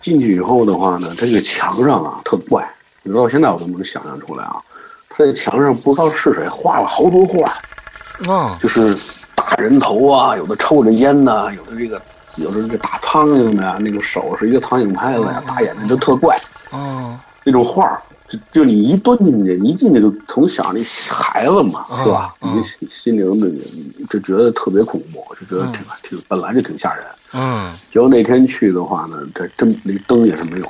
[0.00, 2.68] 进去以后的话呢，它这个墙上啊特怪，
[3.02, 4.56] 你知道现在我都能想象出来啊，
[5.08, 8.94] 它这墙上不知道是谁画了好多画，啊就是
[9.34, 12.00] 大人头啊，有的抽着烟呐、有的这个
[12.36, 16.38] 有的这个打苍蝇的呀，那个手是一个苍蝇拍子呀，大眼睛就特怪，
[16.70, 17.20] 啊
[17.50, 20.80] 那种画儿就就你一蹲进去，一进去就从小那
[21.12, 22.32] 孩子嘛，是吧？
[22.42, 23.58] 嗯你心心里头那个
[24.08, 27.04] 就觉得特别恐怖，就觉得挺挺本来就挺吓人。
[27.34, 30.66] 嗯结果那天去的话呢，这真那灯也是没有，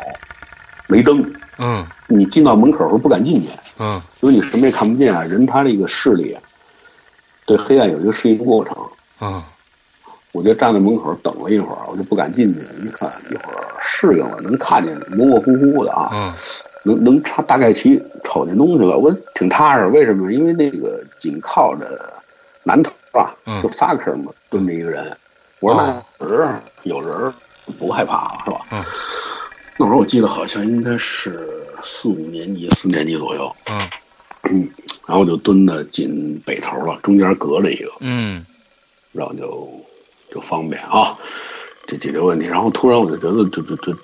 [0.89, 1.23] 没灯。
[1.59, 5.23] 嗯你进到门口时候不敢进去，嗯因为你什么也看不见啊。
[5.25, 6.41] 人他这个视力啊，
[7.45, 8.75] 对黑暗有一个适应过程。
[9.21, 9.43] 嗯
[10.33, 12.61] 我就站在门口等了一会儿，我就不敢进去。
[12.83, 16.33] 一看一会儿适应了，能看见模模糊糊的啊，嗯
[16.83, 19.87] 能能查大概其瞅见东西了，我挺踏实。
[19.87, 20.33] 为什么？
[20.33, 22.13] 因为那个紧靠着
[22.63, 25.17] 南头啊，嗯就仨坑嘛，蹲着一个人。
[25.61, 27.35] 我说哦那有人儿有人儿
[27.79, 28.61] 不害怕了是吧？
[28.71, 28.85] 嗯
[29.77, 33.89] 那会儿我记得好像应该是四五年级、四年级左右，嗯
[34.51, 34.69] 嗯，
[35.07, 38.45] 然后就蹲的紧北头了，中间隔着一个，嗯
[39.13, 39.71] 然后就
[40.31, 41.17] 就方便啊，
[41.89, 42.47] 就解决问题。
[42.47, 43.95] 然后突然我就觉得，就就就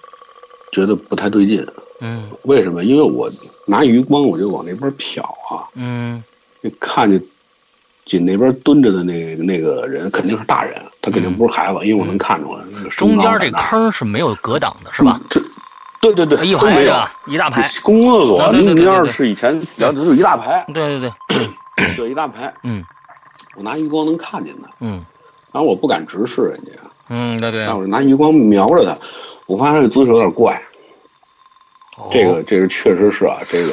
[0.72, 1.66] 觉得不太对劲。
[2.00, 2.30] 嗯。
[2.42, 2.84] 为什么？
[2.84, 3.28] 因为我
[3.68, 6.22] 拿余光我就往那边瞟啊，嗯。
[6.62, 7.22] 就看见
[8.04, 15.20] 紧那边蹲着的那个那个人肯定是大人，他肯定不是孩子，因为我能看出来那个中间这坑是没有隔挡的，是吧？
[15.30, 15.40] 这
[16.00, 16.94] 对对对，一都没有。
[17.26, 17.70] 一大排。
[17.82, 18.84] 公共厕所啊对对对对。
[18.84, 21.10] 中间是以前然后就一大排，对对
[21.76, 22.84] 对，对一大排，嗯。
[23.56, 25.02] 我拿余光能看见他，嗯。
[25.52, 26.72] 然后我不敢直视人家，
[27.08, 27.64] 嗯，对对。
[27.64, 28.94] 但我就拿余光瞄着他，
[29.48, 30.60] 我发现这姿势有点怪，哦
[32.10, 33.72] 这个这个确实是啊，这个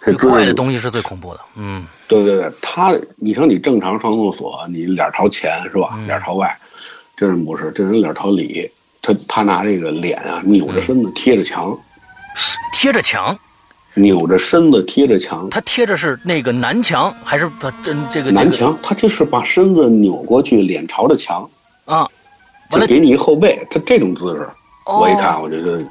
[0.00, 0.54] 这这怪的。
[0.54, 1.40] 东西是最恐怖的。
[1.56, 5.90] 嗯对对对，他，你说你正常上厕所，你脸朝前是吧？
[5.94, 6.56] 嗯脸朝外，
[7.16, 8.70] 这人不是，这人脸朝里，
[9.02, 11.76] 他他拿这个脸啊扭着身子贴着墙，
[12.34, 13.38] 是贴着墙，
[13.94, 21.48] 扭着身子贴着墙，他贴着是那个南墙还是把真这个南墙，他就是把身子扭过去，脸朝着墙，
[21.84, 22.08] 啊？
[22.70, 24.48] 完了，就给你一后背，他这种姿势，
[24.86, 25.84] 哦我一看，我觉得，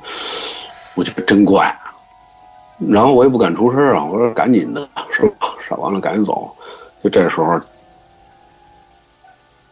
[0.98, 1.74] 我觉得真怪。
[2.90, 5.54] 然后我也不敢出声啊，我说赶紧的，是吧？
[5.70, 6.54] 扫完了赶紧走。
[7.04, 7.60] 就这时候，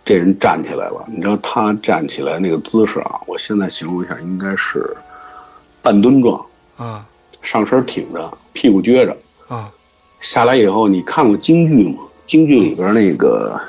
[0.05, 1.03] 这人站起来了。
[1.07, 4.95] 你知道他站起来那个姿势啊，我现在形容一下，应该是
[5.81, 6.43] 半蹲状，
[6.79, 7.03] 嗯
[7.41, 9.17] 上身挺着，屁股撅着。
[9.49, 9.65] 嗯
[10.21, 12.01] 下来以后，你看过京剧吗？
[12.25, 13.59] 京剧里边那个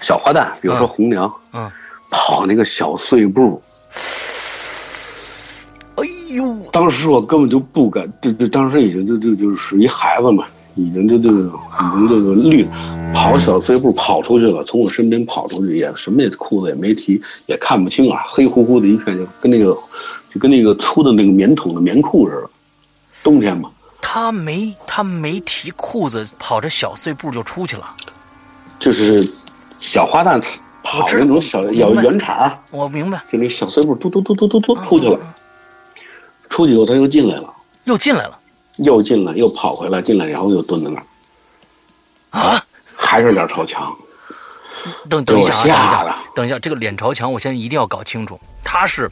[0.00, 1.70] 小花旦，比如说嗯红娘，嗯，
[2.10, 3.69] 跑那个小碎步，哎
[6.34, 11.50] 呦，当时我根本就不敢，这这当时已经就就就是属于孩子嘛，已经就就已
[11.94, 12.66] 经这个绿
[13.14, 19.76] 跑小碎步跑出去了，从我身边跑出去也什么也裤子也没提，也看不清啊，黑乎乎的一片，就跟那个
[20.32, 22.50] 就跟那个粗的那个棉筒的棉裤似的，
[23.22, 23.70] 冬天嘛，
[24.00, 27.94] 他没他没提裤子，跑着小碎步就出去了。
[28.78, 29.22] 就是
[29.78, 30.42] 小花旦
[30.82, 35.28] 跑那种小小圆场，我明白，就那小碎步嘟嘟嘟嘟嘟嘟出去了，嗯
[36.60, 37.50] 出去以后他又进来了，
[37.84, 38.38] 又进来了
[38.84, 42.62] 又进来又跑回来，进来然后又蹲在那儿，啊！
[42.94, 43.94] 还是脸朝墙。
[45.08, 49.10] 等等一下啊，等一下，等一下，这个脸朝墙，我现在一定要搞清楚，他是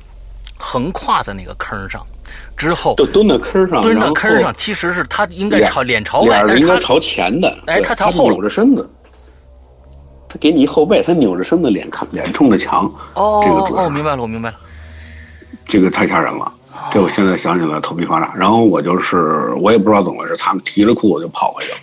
[0.59, 2.07] 横跨在那个坑上，
[2.55, 8.87] 之后就蹲在坑上，蹲在坑上，其实是他应该朝脸朝外，脸但是他应该朝前的，哎对他他朝后扭着身子，
[10.29, 12.85] 他给你一后背，他扭着身子，脸看脸冲着墙，
[13.15, 14.57] 哦这个哦，明白了，我明白了。
[15.67, 16.51] 这个太吓人了。
[16.91, 18.35] 这我现在想起来头皮发麻。
[18.35, 21.79] 然后我就是我也不知道怎么回事，他们提着裤子就跑回去了。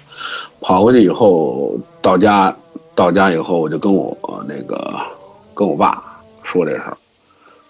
[0.62, 2.56] 跑回去以后到家，
[2.96, 4.18] 到家以后我就跟我
[4.48, 5.00] 那个
[5.54, 6.04] 跟我爸
[6.44, 6.98] 说这事儿。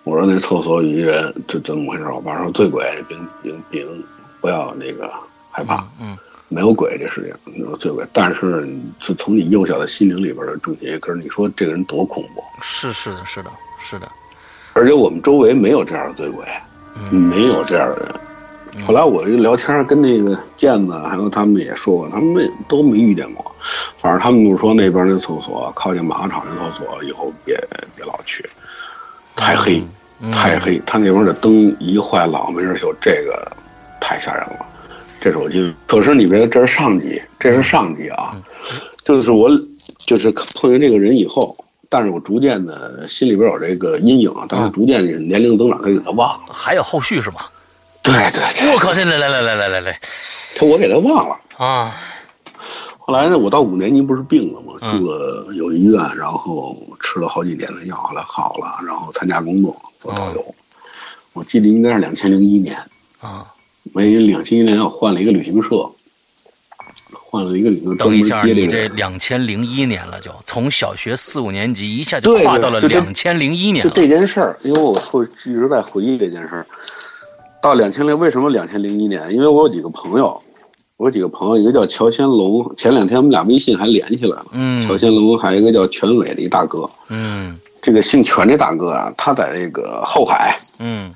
[0.04, 2.06] 我说那厕所有一人，这怎么回事？
[2.12, 3.86] 我爸说醉鬼，别别别
[4.40, 5.12] 不要那个
[5.52, 5.86] 害怕。
[6.00, 6.18] 嗯
[6.48, 8.70] 没有鬼这世界上，你说醉鬼，但是
[9.00, 12.44] 是从你幼小的心灵里边的种下一根儿，你说这个人多恐怖？
[12.62, 13.50] 是是的，是的，
[13.80, 14.08] 是的。
[14.74, 16.75] 而且我们周围没有这样的醉鬼，嗯
[17.10, 18.86] 没有这样的人。
[18.86, 23.56] 后来我一聊天跟那个健子还有他们也说过，他们没都没遇见过，
[24.02, 27.56] 反正他们就说那边那厕所靠近马场那厕所以后别
[27.96, 28.48] 别老去，
[29.36, 29.82] 太黑，
[30.20, 30.30] 嗯。
[30.32, 33.50] 太黑，他那边的灯一坏老没人修，这个
[34.02, 34.66] 太吓人了。
[35.22, 38.36] 这是我记得，可是你别这是上级，这是上级啊，
[39.06, 39.50] 就是我
[40.06, 40.30] 就是
[40.60, 41.56] 碰见这个人以后，
[41.96, 46.48] 但是我逐渐的心里边有这个阴影，但是逐渐年龄增长，他给他忘了。
[46.52, 47.50] 还有后续是吧？
[48.04, 48.74] 对对对。
[48.74, 48.92] 我靠！
[48.92, 50.00] 来来来来来来来来，
[50.58, 51.96] 他我给他忘了啊。
[53.00, 54.74] 后来呢，我到五年级不是病了吗？
[54.92, 60.56] 住了有医院，然后吃了好几年的药，后来好了，然后参加工作做导游。
[61.32, 62.78] 我记得应该是两千零一年
[63.22, 63.48] 啊，
[63.94, 65.90] 没两千零一年我换了一个旅行社，
[67.98, 68.96] 等一下，你这这个。
[68.96, 73.96] 两千零一年了就，从小学四五年级一下就跨到了两千零一年就了。
[73.96, 76.66] 这件事儿，因为我会一直在回忆这件事儿。
[77.62, 79.32] 到两千零为什么两千零一年？
[79.32, 80.40] 因为我有几个朋友，
[80.98, 84.46] 我有几个朋友，一个叫乔先龙，前两天我们俩微信还联系来了。
[84.52, 91.12] 嗯乔先龙还有一个叫全伟的一大哥，嗯这个姓全这大哥啊，他在这个后海，嗯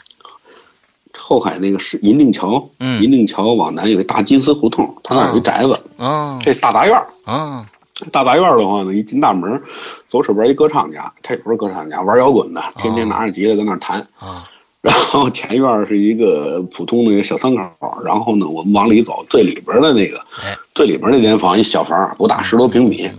[1.20, 7.64] 后海那个是银锭桥，嗯银锭桥往南有一大金丝胡同，他那儿有一宅子，啊这大杂院儿啊
[8.12, 9.62] 大杂院的话呢，一进大门，
[10.10, 14.00] 左手边一歌唱家，他也不是歌唱家，玩摇滚的，天天拿着吉他在那儿弹。
[14.18, 14.48] 啊，
[14.82, 17.64] 然后前院是一个普通的一个小三口，
[18.06, 23.10] 然后呢，我们往里走，最里边的那个哎，最里边那间房一小房，不大，十多平米。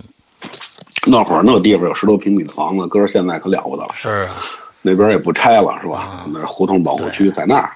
[1.07, 3.89] 那会儿那地方有十多平米的房子，搁着现在可了不得了。
[3.93, 4.43] 是啊，
[4.81, 6.25] 那边也不拆了，是吧？
[6.33, 7.69] 那胡同保护区在那儿。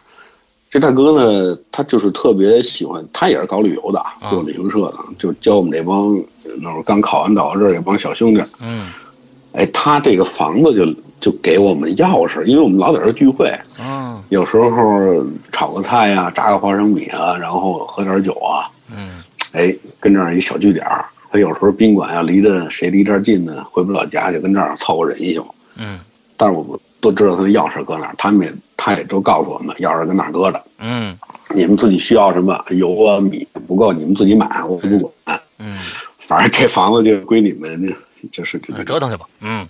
[0.69, 6.17] 这大哥呢，他就是特别喜欢，他也是搞旅游的，做旅行社的，就教我们这帮
[6.61, 8.41] 那会儿刚考完导这儿这帮小兄弟。
[8.65, 8.85] 嗯
[9.53, 10.85] 哎，他这个房子就
[11.21, 13.57] 就给我们钥匙，因为我们老在这聚会，
[13.87, 21.05] 嗯有时候炒个菜呀、炸个花生米啊，然后喝点酒啊，嗯哎，跟这儿一小据点儿。
[21.31, 25.45] 他有时候宾馆啊离着谁离这儿近呢，回不了家，就跟这儿凑合忍一宿。
[25.77, 25.99] 嗯
[26.35, 30.61] 但是我们都知道他的钥匙搁哪儿，他们也他也都告诉我们钥匙搁哪儿搁着。
[30.79, 31.17] 嗯。
[31.53, 35.39] 你们自己需要什么油啊米不够，你们自己买，我不管。
[35.59, 35.77] 嗯，
[36.27, 37.95] 反正这房子就归你们，
[38.31, 39.25] 就是这折腾去吧。
[39.41, 39.67] 嗯。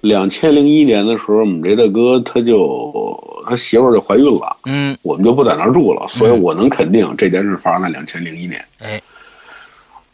[0.00, 9.00] 两千零一年的时候，我们这大哥他就他媳妇儿就怀孕了，嗯，我们就不在那儿住了，所以我能肯定这件事发生在两千零一年，哎，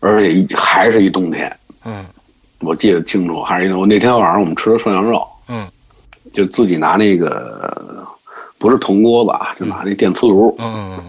[0.00, 1.50] 而且一还是一冬天，
[1.86, 2.04] 嗯
[2.60, 5.66] 我记得清楚，还是一我那天晚上我们吃的涮羊肉，嗯
[6.32, 8.06] 就自己拿那个
[8.58, 11.04] 不是铜锅子啊，就拿那电磁炉，嗯嗯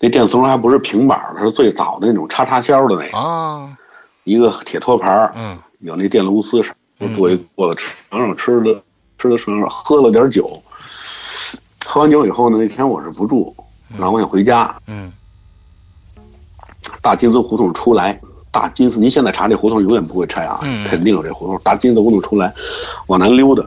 [0.00, 3.68] 那电磁炉还不是平板儿，它是最早的那种插插销的那个，啊，
[4.24, 5.58] 一个铁托盘儿，嗯。
[5.80, 8.82] 有那电炉丝上，我做一锅子吃羊肉，吃的
[9.18, 10.50] 吃的涮羊肉，喝了点酒，
[11.84, 13.54] 喝完酒以后呢，那天我是不住，
[13.90, 15.12] 然后我想回家，嗯。
[17.02, 18.18] 大金丝胡同出来，
[18.50, 20.82] 大金丝，您现在查这胡同永远不会拆啊，嗯。
[20.84, 21.58] 肯定有这胡同。
[21.62, 22.50] 大金丝胡同出来，
[23.08, 23.62] 往南溜达，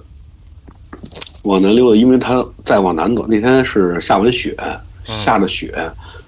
[1.48, 4.56] 往南溜达，因为它再往南走，那天是下完雪，
[5.06, 5.74] 下着雪，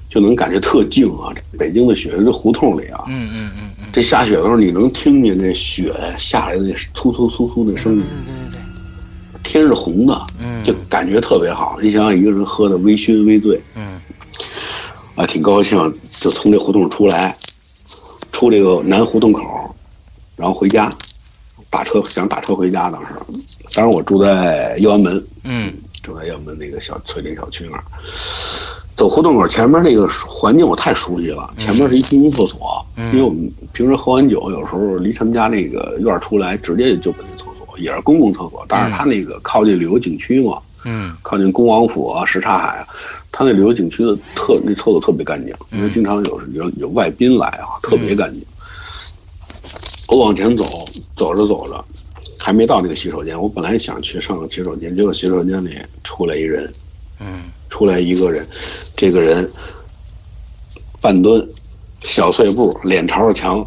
[0.09, 1.33] 就能感觉特静啊。
[1.57, 11.77] 北京的雪，这胡同里啊，嗯嗯嗯嗯，这下雪的时候，你能听见那雪下来的那粗粗簌簌的声音，对对对，天是红的，嗯就感觉特别好。
[11.81, 13.99] 你想想，一个人喝的微醺微醉，嗯
[15.15, 15.77] 啊，挺高兴，
[16.21, 17.35] 就从这胡同出来，
[18.31, 19.43] 出这个南胡同口，
[20.37, 20.89] 然后回家，
[21.69, 22.89] 打车想打车回家。
[22.89, 23.13] 当时，
[23.75, 27.83] 当时我住在右安门，嗯住在右安门那个小翠林小区那儿。
[28.95, 42.85] 走胡同口前面那个环境我太熟悉了，前面是一公共厕所，因为我们平时喝完酒，有时候离他们家那个院儿出来，直接就奔那厕所，也是公共厕所，但是他那个靠近旅游景区嘛，嗯靠近恭王府啊、什刹海啊，
[43.31, 48.43] 它那旅游景区的特那厕所特别干净，因为经常有有有外宾来啊，特别干净。
[50.09, 50.65] 我往前走，
[51.15, 51.85] 走着走着，
[52.37, 56.71] 还没到那个洗手间，我本来想去上个洗手间，结果洗手间里出来一人，
[57.19, 58.43] 嗯出来一个人，
[58.97, 59.47] 这个人
[60.99, 61.47] 半蹲，
[62.01, 63.63] 小碎步，脸朝着墙，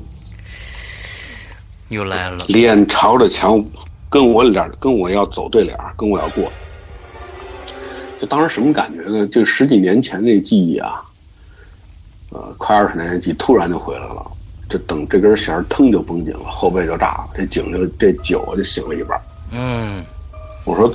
[1.89, 2.45] 又来了。
[2.49, 3.65] 脸朝着墙，
[4.11, 6.51] 跟我脸跟我要走对脸，跟我要过。
[8.21, 9.25] 就当时什么感觉呢？
[9.29, 11.03] 就十几年前那记忆啊，
[12.31, 14.27] 呃，快二十年的记忆突然就回来了。
[14.73, 19.21] 这等这根弦儿腾就绷紧了，后背就炸了，这井就这酒就醒了一半儿。
[19.53, 20.03] 嗯
[20.65, 20.91] 我说，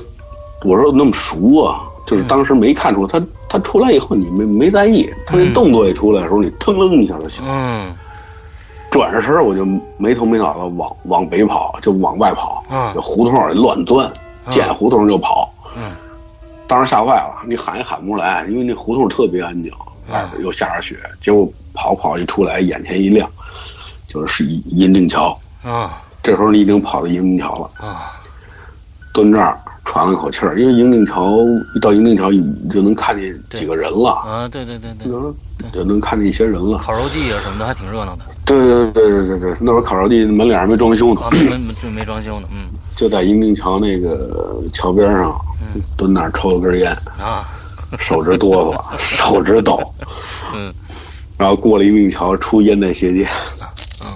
[0.64, 7.50] 我说那么熟啊，就是当时没看出他他出来以后你没没在意，他那动作一出来的时候，你腾楞一下就醒了。
[7.52, 7.94] 嗯
[8.90, 9.66] 转着身我就
[9.98, 14.10] 没头没脑的往往北跑，就往外跑，嗯就胡同里乱钻，
[14.50, 15.52] 见胡同就跑。
[15.76, 15.92] 嗯
[16.66, 19.70] 当时吓坏了，你喊也喊不出来，因为那胡同特别安静，
[20.10, 23.30] 外边又下着雪，结果跑跑一出来，眼前一亮，
[24.08, 25.32] 就是银银锭桥。
[25.62, 28.10] 啊这时候你已经跑到银锭桥了，啊
[29.14, 31.38] 蹲这儿喘了口气儿，因为银锭桥
[31.74, 34.48] 一到银锭桥，你就能看见几个人了，啊！
[34.48, 36.76] 对对对对，就能看见一些人了。
[36.78, 42.48] 烤肉季啊什么的还挺热闹的对对对对对对，那会儿烤肉地门脸还没装修呢，啊，没没没装修呢。
[42.52, 45.40] 嗯 就在银锭桥那个桥边上，
[45.96, 47.48] 蹲那儿抽了根烟，啊
[47.98, 49.80] 手直哆嗦，手直抖，
[50.52, 50.72] 嗯
[51.38, 53.28] 然后过了一命桥，出烟袋斜街，
[54.04, 54.10] 嗯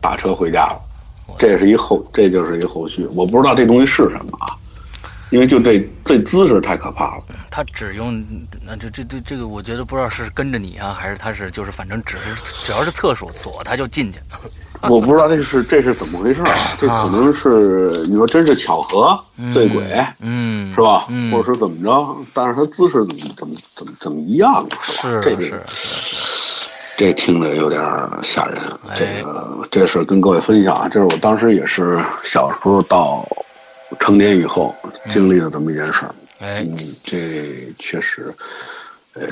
[0.00, 0.80] 打车回家了。
[1.38, 4.46] 这是一后，这就是一后续，我不知道这东西是什么啊，
[5.30, 7.22] 因为就这这姿势太可怕了。
[7.50, 8.22] 他只用
[8.64, 12.34] 那这这这这个，我觉得不知道是跟着你啊，还是他是就是反正只是
[12.64, 14.18] 只要是厕所锁他就进去。
[14.88, 16.76] 我不知道这是这是怎么回事啊？
[16.78, 19.18] 这可能是你说真是巧合、
[19.54, 19.82] 对鬼，
[20.20, 21.06] 嗯，是吧？
[21.08, 22.16] 嗯，或者是怎么着？
[22.34, 24.66] 但是他姿势怎么怎么怎么怎么一样啊？
[24.82, 25.22] 是吧？
[25.22, 26.39] 这个是是是，
[27.00, 27.80] 这听着有点
[28.22, 28.58] 吓人。
[28.86, 33.26] 哎这个这事跟各位分享啊，这是我当时也是小时候到
[33.98, 34.74] 成年以后
[35.10, 36.14] 经历的这么一件事儿。
[36.40, 38.26] 哎嗯，这确实，
[39.14, 39.22] 呃，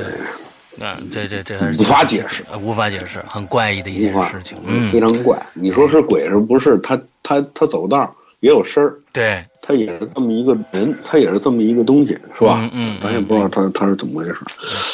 [0.83, 5.39] 啊，这这这还是无法解释，无法解释，很怪异的一件事情，嗯，非常怪。
[5.53, 6.79] 你说是鬼是不是？
[6.79, 8.11] 他他他走道
[8.41, 12.59] 也有声儿，对，他也是这么一个人，他也是这么一个东西，是吧？
[12.61, 14.37] 嗯嗯，咱也不知道他他是怎么回事。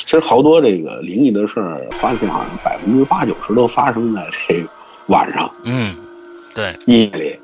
[0.04, 4.68] 其实好多这个灵异的事儿，发现好像百分之八九十都发生在这个
[5.08, 5.94] 晚上，嗯，
[6.54, 7.38] 对，夜里，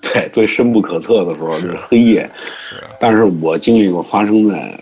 [0.00, 2.30] 对，最深不可测的时候就是黑夜。
[2.62, 4.78] 是，但是我经历过发生在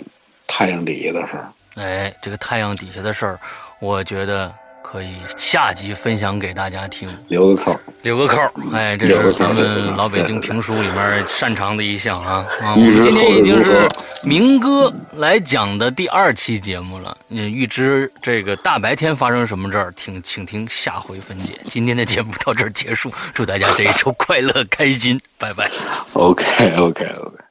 [0.46, 1.48] 太阳底下的事儿。
[1.76, 3.40] 哎，这个太阳底下的事儿，
[3.80, 4.52] 我觉得
[4.82, 8.40] 可以下集分享给大家听，留个扣，留个扣。
[8.72, 12.74] 哎，这是咱们老北京评书里面擅长的一项啊啊！
[12.74, 13.86] 我们今天已经是
[14.24, 17.16] 明哥来讲的第二期节目了。
[17.28, 21.52] 嗯，预知这个大白天发生什么事儿，听请听下回分解。
[21.64, 25.70] 今天的节目到这儿结束，祝大家这一周快乐开心，拜拜。
[26.14, 26.44] OK
[26.76, 27.49] OK OK。